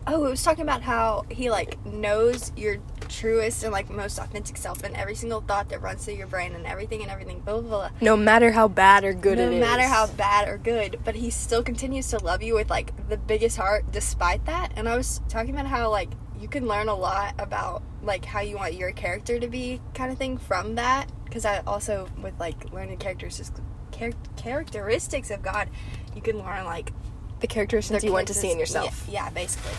Oh, 0.07 0.27
it 0.27 0.29
was 0.29 0.42
talking 0.42 0.62
about 0.64 0.83
how 0.83 1.25
he 1.31 1.51
like 1.51 1.83
knows 1.87 2.53
your 2.57 2.77
truest 3.14 3.62
and 3.62 3.72
like 3.72 3.88
most 3.90 4.18
authentic 4.18 4.57
self 4.57 4.83
and 4.83 4.94
every 4.96 5.14
single 5.14 5.40
thought 5.40 5.68
that 5.68 5.81
runs 5.81 6.05
through 6.05 6.14
your 6.14 6.27
brain 6.27 6.55
and 6.55 6.66
everything 6.66 7.03
and 7.03 7.11
everything. 7.11 7.40
Blah 7.40 7.61
blah 7.61 7.88
blah. 7.88 7.90
No 8.00 8.16
matter 8.16 8.53
how 8.53 8.68
bad 8.68 9.05
or 9.05 9.14
good 9.14 9.38
it 9.38 9.42
is. 9.42 9.50
no 9.50 9.57
is. 9.57 9.61
matter 9.61 9.85
how 9.85 10.07
bad 10.07 10.48
or 10.48 10.59
good, 10.59 10.98
but 11.05 11.14
he 11.14 11.31
still 11.31 11.62
continues 11.62 12.09
to 12.09 12.18
love 12.18 12.42
you 12.42 12.55
with 12.55 12.70
like 12.70 12.92
the 13.09 13.16
biggest 13.16 13.57
heart 13.57 13.90
despite 13.92 14.44
that. 14.46 14.72
And 14.77 14.88
I 14.88 14.96
was 14.96 15.20
talking 15.29 15.55
about 15.55 15.66
how 15.66 15.90
like 15.90 16.11
you 16.40 16.48
can 16.48 16.66
learn 16.66 16.88
a 16.88 16.94
lot 16.94 17.35
about 17.38 17.83
like 18.03 18.24
how 18.24 18.40
you 18.40 18.57
want 18.57 18.74
your 18.74 18.92
character 18.92 19.38
to 19.38 19.48
be 19.48 19.81
kind 19.94 20.12
of 20.12 20.18
thing 20.18 20.37
from 20.37 20.74
that 20.74 21.11
because 21.24 21.44
I 21.44 21.61
also 21.66 22.09
with 22.20 22.38
like 22.38 22.72
learning 22.72 22.98
characteristics 22.98 23.53
char- 23.92 24.12
characteristics 24.37 25.31
of 25.31 25.42
God, 25.42 25.68
you 26.14 26.22
can 26.22 26.38
learn 26.38 26.64
like 26.64 26.92
the 27.40 27.46
characteristics 27.46 28.05
you 28.05 28.12
want 28.12 28.29
to 28.29 28.35
see 28.35 28.50
in 28.50 28.59
yourself. 28.59 29.05
Yeah, 29.09 29.24
yeah, 29.24 29.31
basically. 29.31 29.72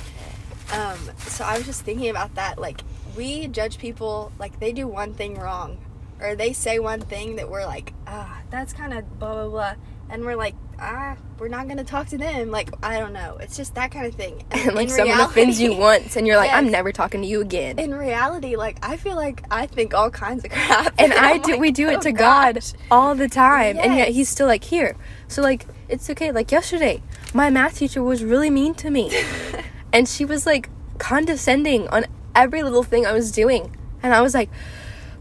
Um, 0.73 0.97
so 1.17 1.43
I 1.43 1.57
was 1.57 1.65
just 1.65 1.83
thinking 1.83 2.09
about 2.09 2.35
that. 2.35 2.59
Like, 2.59 2.81
we 3.15 3.47
judge 3.47 3.77
people 3.77 4.31
like 4.39 4.59
they 4.59 4.71
do 4.71 4.87
one 4.87 5.13
thing 5.13 5.37
wrong, 5.39 5.77
or 6.19 6.35
they 6.35 6.53
say 6.53 6.79
one 6.79 7.01
thing 7.01 7.37
that 7.37 7.49
we're 7.49 7.65
like, 7.65 7.93
ah, 8.07 8.41
that's 8.49 8.73
kind 8.73 8.93
of 8.93 9.19
blah 9.19 9.33
blah 9.33 9.49
blah, 9.49 9.75
and 10.09 10.23
we're 10.23 10.35
like, 10.35 10.55
ah, 10.79 11.15
we're 11.39 11.47
not 11.47 11.67
gonna 11.67 11.83
talk 11.83 12.07
to 12.07 12.17
them. 12.17 12.51
Like, 12.51 12.69
I 12.83 12.99
don't 12.99 13.13
know. 13.13 13.37
It's 13.39 13.57
just 13.57 13.75
that 13.75 13.91
kind 13.91 14.05
of 14.11 14.15
thing. 14.15 14.43
And 14.51 14.75
like 14.75 14.89
in 14.89 14.93
someone 14.93 15.19
offends 15.19 15.59
you 15.59 15.75
once, 15.75 16.15
and 16.15 16.27
you're 16.27 16.37
like, 16.37 16.51
I'm 16.51 16.69
never 16.69 16.91
talking 16.91 17.21
to 17.21 17.27
you 17.27 17.41
again. 17.41 17.79
In 17.79 17.93
reality, 17.93 18.55
like 18.55 18.77
I 18.83 18.97
feel 18.97 19.15
like 19.15 19.43
I 19.51 19.65
think 19.65 19.93
all 19.93 20.09
kinds 20.09 20.43
of 20.45 20.51
crap, 20.51 20.93
and 20.97 21.13
I 21.13 21.33
I'm 21.33 21.41
do. 21.41 21.51
like, 21.51 21.61
we 21.61 21.71
do 21.71 21.89
it 21.89 21.97
oh, 21.97 22.01
to 22.01 22.11
God 22.11 22.55
gosh. 22.55 22.73
all 22.91 23.15
the 23.15 23.29
time, 23.29 23.77
and 23.77 23.95
yet 23.95 24.09
He's 24.09 24.29
still 24.29 24.47
like 24.47 24.63
here. 24.63 24.95
So 25.27 25.41
like, 25.41 25.65
it's 25.89 26.09
okay. 26.09 26.31
Like 26.31 26.51
yesterday, 26.51 27.01
my 27.33 27.49
math 27.49 27.77
teacher 27.77 28.03
was 28.03 28.23
really 28.23 28.49
mean 28.49 28.73
to 28.75 28.89
me, 28.89 29.11
and 29.93 30.07
she 30.07 30.25
was 30.25 30.45
like 30.45 30.69
condescending 30.97 31.87
on 31.89 32.05
every 32.35 32.63
little 32.63 32.83
thing 32.83 33.05
I 33.05 33.13
was 33.13 33.31
doing, 33.31 33.75
and 34.03 34.13
I 34.13 34.21
was 34.21 34.33
like, 34.33 34.49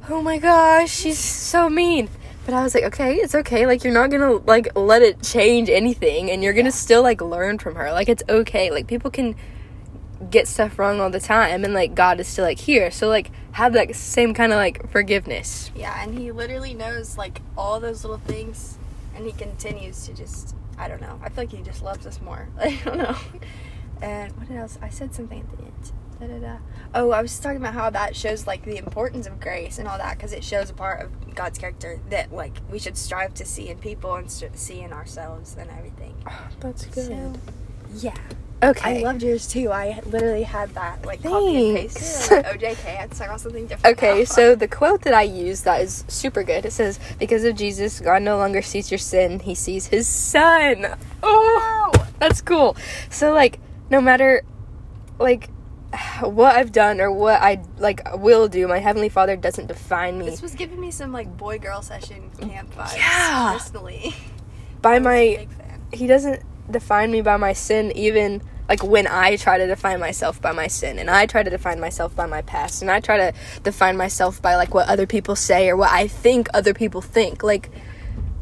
oh 0.08 0.20
my 0.20 0.38
gosh, 0.38 0.90
she's 0.90 1.18
so 1.18 1.68
mean. 1.68 2.08
But 2.44 2.54
I 2.54 2.62
was 2.62 2.74
like, 2.74 2.84
okay, 2.84 3.14
it's 3.16 3.34
okay. 3.34 3.66
Like 3.66 3.84
you're 3.84 3.94
not 3.94 4.10
gonna 4.10 4.32
like 4.32 4.76
let 4.76 5.00
it 5.02 5.22
change 5.22 5.70
anything, 5.70 6.30
and 6.30 6.42
you're 6.42 6.52
gonna 6.52 6.72
still 6.72 7.02
like 7.02 7.22
learn 7.22 7.58
from 7.58 7.74
her. 7.76 7.90
Like 7.92 8.08
it's 8.08 8.22
okay. 8.28 8.70
Like 8.70 8.86
people 8.86 9.10
can 9.10 9.34
get 10.30 10.46
stuff 10.48 10.78
wrong 10.78 11.00
all 11.00 11.10
the 11.10 11.20
time, 11.20 11.64
and 11.64 11.72
like 11.72 11.94
God 11.94 12.20
is 12.20 12.28
still 12.28 12.44
like 12.44 12.58
here. 12.58 12.90
So 12.90 13.08
like 13.08 13.30
have 13.52 13.72
that 13.74 13.94
same 13.94 14.34
kind 14.34 14.52
of 14.52 14.56
like 14.56 14.90
forgiveness. 14.90 15.70
Yeah, 15.74 16.02
and 16.02 16.18
he 16.18 16.32
literally 16.32 16.74
knows 16.74 17.16
like 17.16 17.40
all 17.56 17.80
those 17.80 18.04
little 18.04 18.18
things, 18.18 18.76
and 19.14 19.24
he 19.24 19.32
continues 19.32 20.04
to 20.06 20.12
just 20.12 20.54
I 20.76 20.88
don't 20.88 21.00
know. 21.00 21.18
I 21.22 21.30
feel 21.30 21.44
like 21.44 21.52
he 21.52 21.62
just 21.62 21.82
loves 21.82 22.06
us 22.06 22.20
more. 22.20 22.48
I 22.58 22.78
don't 22.84 22.98
know. 22.98 23.16
And 24.02 24.36
what 24.36 24.50
else? 24.50 24.78
I 24.82 24.90
said 24.90 25.14
something 25.14 25.40
at 25.40 25.50
the 25.56 25.64
end. 25.64 25.92
Da, 26.26 26.38
da, 26.38 26.38
da. 26.38 26.56
Oh, 26.94 27.10
I 27.10 27.20
was 27.20 27.38
talking 27.38 27.58
about 27.58 27.74
how 27.74 27.90
that 27.90 28.16
shows 28.16 28.46
like 28.46 28.64
the 28.64 28.78
importance 28.78 29.26
of 29.26 29.40
grace 29.40 29.78
and 29.78 29.86
all 29.86 29.98
that 29.98 30.16
because 30.16 30.32
it 30.32 30.42
shows 30.42 30.70
a 30.70 30.72
part 30.72 31.02
of 31.02 31.34
God's 31.34 31.58
character 31.58 32.00
that 32.08 32.32
like 32.32 32.56
we 32.70 32.78
should 32.78 32.96
strive 32.96 33.34
to 33.34 33.44
see 33.44 33.68
in 33.68 33.78
people 33.78 34.14
and 34.14 34.30
st- 34.30 34.56
see 34.56 34.80
in 34.80 34.92
ourselves 34.92 35.56
and 35.58 35.70
everything. 35.70 36.14
Ah, 36.26 36.48
that's 36.60 36.86
good. 36.86 37.06
So, 37.06 37.32
yeah, 37.96 38.14
okay. 38.62 39.00
I 39.00 39.02
loved 39.02 39.22
yours 39.22 39.46
too. 39.46 39.70
I 39.70 40.00
literally 40.06 40.44
had 40.44 40.70
that 40.70 41.04
like 41.04 41.22
copy 41.22 41.56
and 41.56 41.76
Thanks. 41.78 41.94
pasted. 41.94 42.36
Like, 42.36 42.46
oh, 42.46 42.58
OJK, 42.58 42.86
I 42.86 42.90
had 42.90 43.10
to 43.10 43.38
something 43.38 43.66
different. 43.66 43.98
Okay, 43.98 44.24
so 44.24 44.54
the 44.54 44.68
quote 44.68 45.02
that 45.02 45.14
I 45.14 45.22
use 45.22 45.62
that 45.62 45.82
is 45.82 46.04
super 46.08 46.42
good. 46.42 46.64
It 46.64 46.72
says, 46.72 46.98
"Because 47.18 47.44
of 47.44 47.56
Jesus, 47.56 48.00
God 48.00 48.22
no 48.22 48.38
longer 48.38 48.62
sees 48.62 48.90
your 48.90 48.98
sin; 48.98 49.40
He 49.40 49.54
sees 49.54 49.88
His 49.88 50.06
Son." 50.06 50.96
Oh, 51.22 52.06
that's 52.18 52.40
cool. 52.40 52.76
So 53.10 53.34
like, 53.34 53.58
no 53.90 54.00
matter 54.00 54.42
like 55.18 55.50
what 56.22 56.54
I've 56.54 56.72
done 56.72 57.00
or 57.00 57.10
what 57.10 57.40
I 57.40 57.62
like 57.78 58.00
will 58.16 58.48
do, 58.48 58.66
my 58.68 58.78
heavenly 58.78 59.08
Father 59.08 59.36
doesn't 59.36 59.66
define 59.66 60.18
me 60.18 60.26
This 60.26 60.42
was 60.42 60.54
giving 60.54 60.80
me 60.80 60.90
some 60.90 61.12
like 61.12 61.36
boy 61.36 61.58
girl 61.58 61.82
session 61.82 62.30
camp 62.40 62.74
vibes. 62.74 62.96
Yeah. 62.96 63.52
Personally. 63.52 64.14
by 64.82 64.96
I 64.96 64.98
was 64.98 65.00
a 65.00 65.08
my. 65.08 65.48
He 65.92 66.06
doesn't 66.06 66.42
define 66.70 67.10
me 67.10 67.20
by 67.22 67.36
my 67.36 67.52
sin, 67.52 67.92
even 67.94 68.42
like 68.68 68.82
when 68.82 69.06
I 69.06 69.36
try 69.36 69.58
to 69.58 69.66
define 69.66 70.00
myself 70.00 70.40
by 70.40 70.52
my 70.52 70.66
sin, 70.66 70.98
and 70.98 71.10
I 71.10 71.26
try 71.26 71.42
to 71.42 71.50
define 71.50 71.80
myself 71.80 72.16
by 72.16 72.26
my 72.26 72.42
past, 72.42 72.82
and 72.82 72.90
I 72.90 73.00
try 73.00 73.16
to 73.18 73.32
define 73.62 73.96
myself 73.96 74.40
by 74.40 74.56
like 74.56 74.74
what 74.74 74.88
other 74.88 75.06
people 75.06 75.36
say 75.36 75.68
or 75.68 75.76
what 75.76 75.90
I 75.90 76.08
think 76.08 76.48
other 76.54 76.74
people 76.74 77.00
think. 77.00 77.42
Like 77.42 77.70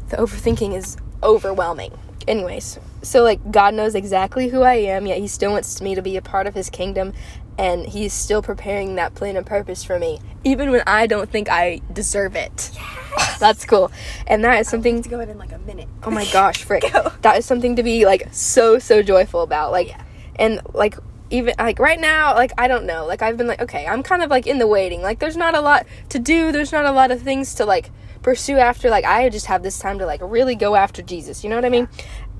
the 0.09 0.17
overthinking 0.17 0.75
is 0.75 0.97
overwhelming. 1.21 1.97
Anyways, 2.27 2.79
so 3.01 3.21
like 3.21 3.51
God 3.51 3.73
knows 3.73 3.95
exactly 3.95 4.47
who 4.47 4.61
I 4.61 4.75
am, 4.75 5.05
yet 5.05 5.17
He 5.17 5.27
still 5.27 5.51
wants 5.51 5.81
me 5.81 5.93
to 5.95 6.01
be 6.01 6.15
a 6.15 6.21
part 6.21 6.47
of 6.47 6.53
His 6.53 6.69
kingdom, 6.69 7.13
and 7.57 7.85
he's 7.85 8.13
still 8.13 8.41
preparing 8.41 8.95
that 8.95 9.13
plan 9.15 9.35
and 9.37 9.45
purpose 9.45 9.83
for 9.83 9.99
me 9.99 10.19
even 10.43 10.71
when 10.71 10.81
I 10.85 11.07
don't 11.07 11.29
think 11.29 11.49
I 11.49 11.79
deserve 11.91 12.35
it. 12.35 12.71
yes. 12.73 13.37
That's 13.39 13.63
cool. 13.65 13.91
And 14.27 14.43
that 14.43 14.59
is 14.59 14.67
something 14.67 15.01
to 15.01 15.07
go 15.09 15.19
in 15.21 15.37
like 15.37 15.51
a 15.53 15.59
minute. 15.59 15.87
Oh 16.03 16.11
my 16.11 16.25
gosh, 16.33 16.63
frick. 16.65 16.83
Go. 16.91 17.11
That 17.21 17.37
is 17.37 17.45
something 17.45 17.75
to 17.77 17.83
be 17.83 18.05
like 18.05 18.27
so 18.31 18.77
so 18.79 19.01
joyful 19.01 19.41
about. 19.41 19.71
Like 19.71 19.87
Yeah. 19.89 20.03
and 20.35 20.59
like 20.73 20.95
even 21.29 21.53
like 21.57 21.79
right 21.79 21.99
now, 21.99 22.35
like 22.35 22.51
I 22.57 22.67
don't 22.67 22.85
know. 22.85 23.05
Like 23.05 23.21
I've 23.21 23.37
been 23.37 23.47
like 23.47 23.61
okay, 23.61 23.85
I'm 23.87 24.03
kind 24.03 24.21
of 24.21 24.29
like 24.29 24.45
in 24.47 24.57
the 24.59 24.67
waiting. 24.67 25.01
Like 25.01 25.19
there's 25.19 25.37
not 25.37 25.55
a 25.55 25.61
lot 25.61 25.85
to 26.09 26.19
do. 26.19 26.51
There's 26.51 26.71
not 26.73 26.85
a 26.85 26.91
lot 26.91 27.09
of 27.11 27.21
things 27.21 27.55
to 27.55 27.65
like 27.65 27.89
pursue 28.21 28.57
after. 28.57 28.89
Like 28.89 29.05
I 29.05 29.29
just 29.29 29.45
have 29.45 29.63
this 29.63 29.79
time 29.79 29.97
to 29.99 30.05
like 30.05 30.19
really 30.21 30.55
go 30.55 30.75
after 30.75 31.01
Jesus. 31.01 31.43
You 31.43 31.49
know 31.49 31.55
what 31.55 31.65
I 31.65 31.69
mean? 31.69 31.87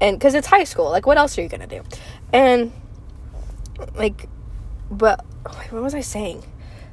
And 0.02 0.20
cuz 0.20 0.34
it's 0.34 0.48
high 0.48 0.66
school. 0.66 0.90
Like 0.90 1.06
what 1.06 1.18
else 1.18 1.38
are 1.38 1.42
you 1.42 1.48
going 1.48 1.68
to 1.68 1.80
do? 1.80 1.84
And 2.34 2.74
like 3.96 4.28
but 4.94 5.26
wait, 5.58 5.72
what 5.72 5.84
was 5.84 5.96
I 5.96 6.02
saying? 6.02 6.44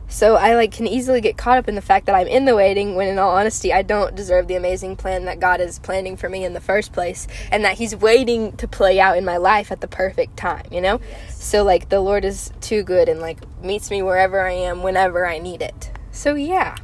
So 0.09 0.35
I 0.35 0.57
like 0.57 0.73
can 0.73 0.89
easily 0.89 1.21
get 1.21 1.37
caught 1.37 1.59
up 1.59 1.69
in 1.69 1.77
the 1.77 1.81
fact 1.81 2.07
that 2.07 2.17
I'm 2.17 2.27
in 2.27 2.45
the 2.45 2.57
waiting 2.57 2.97
when 2.97 3.07
in 3.07 3.21
all 3.21 3.31
honesty 3.31 3.73
I 3.73 3.83
don't 3.83 4.17
deserve 4.17 4.49
the 4.49 4.57
amazing 4.57 4.97
plan 4.97 5.27
that 5.27 5.39
God 5.39 5.61
is 5.61 5.79
planning 5.79 6.17
for 6.17 6.29
me 6.29 6.45
in 6.45 6.53
the 6.53 6.61
first 6.61 6.93
place 6.93 7.29
and 7.53 7.65
that 7.65 7.79
he's 7.79 7.95
waiting 7.95 8.57
to 8.57 8.67
play 8.67 8.99
out 8.99 9.17
in 9.17 9.25
my 9.25 9.37
life 9.37 9.71
at 9.71 9.81
the 9.81 9.87
perfect 9.87 10.37
time, 10.37 10.65
you 10.73 10.81
know? 10.81 11.01
So 11.29 11.63
like 11.63 11.91
the 11.91 12.01
Lord 12.01 12.25
is 12.25 12.51
too 12.61 12.83
good 12.83 13.09
and 13.09 13.21
like 13.21 13.39
meets 13.63 13.89
me 13.89 14.03
wherever 14.03 14.41
I 14.41 14.51
am 14.51 14.83
whenever 14.83 15.29
I 15.29 15.39
need 15.39 15.63
it. 15.63 15.93
So 16.11 16.35
yeah. 16.35 16.77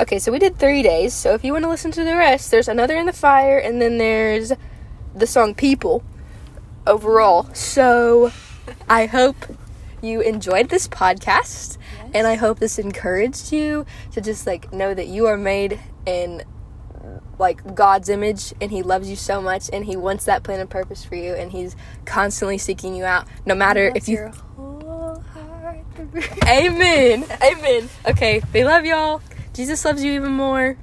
Okay, 0.00 0.18
so 0.18 0.32
we 0.32 0.38
did 0.38 0.58
3 0.58 0.82
days. 0.82 1.12
So 1.12 1.34
if 1.34 1.44
you 1.44 1.52
want 1.52 1.64
to 1.64 1.68
listen 1.68 1.90
to 1.90 2.04
the 2.04 2.16
rest, 2.16 2.50
there's 2.50 2.68
another 2.68 2.96
in 2.96 3.04
the 3.04 3.12
fire 3.12 3.58
and 3.58 3.82
then 3.82 3.98
there's 3.98 4.52
the 5.14 5.26
song 5.26 5.54
People 5.54 6.02
overall. 6.86 7.52
So 7.52 8.32
I 8.88 9.04
hope 9.04 9.36
you 10.06 10.20
enjoyed 10.20 10.68
this 10.68 10.88
podcast 10.88 11.78
and 12.14 12.26
I 12.26 12.34
hope 12.34 12.58
this 12.58 12.78
encouraged 12.78 13.52
you 13.52 13.84
to 14.12 14.20
just 14.20 14.46
like 14.46 14.72
know 14.72 14.94
that 14.94 15.08
you 15.08 15.26
are 15.26 15.36
made 15.36 15.80
in 16.06 16.44
like 17.38 17.74
God's 17.74 18.08
image 18.08 18.54
and 18.60 18.70
he 18.70 18.82
loves 18.82 19.08
you 19.08 19.16
so 19.16 19.40
much 19.40 19.68
and 19.72 19.84
he 19.84 19.96
wants 19.96 20.24
that 20.24 20.42
plan 20.42 20.60
and 20.60 20.70
purpose 20.70 21.04
for 21.04 21.14
you 21.14 21.34
and 21.34 21.52
he's 21.52 21.76
constantly 22.04 22.58
seeking 22.58 22.94
you 22.94 23.04
out 23.04 23.26
no 23.44 23.54
matter 23.54 23.92
if 23.94 24.08
you 24.08 24.16
your 24.16 24.28
whole 24.28 25.22
heart. 25.32 25.84
Amen. 26.48 27.24
Amen. 27.42 27.88
Okay, 28.06 28.40
they 28.52 28.64
love 28.64 28.84
y'all. 28.84 29.20
Jesus 29.52 29.84
loves 29.84 30.02
you 30.02 30.12
even 30.12 30.32
more. 30.32 30.76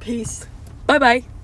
Peace. 0.00 0.46
Bye-bye. 0.86 1.35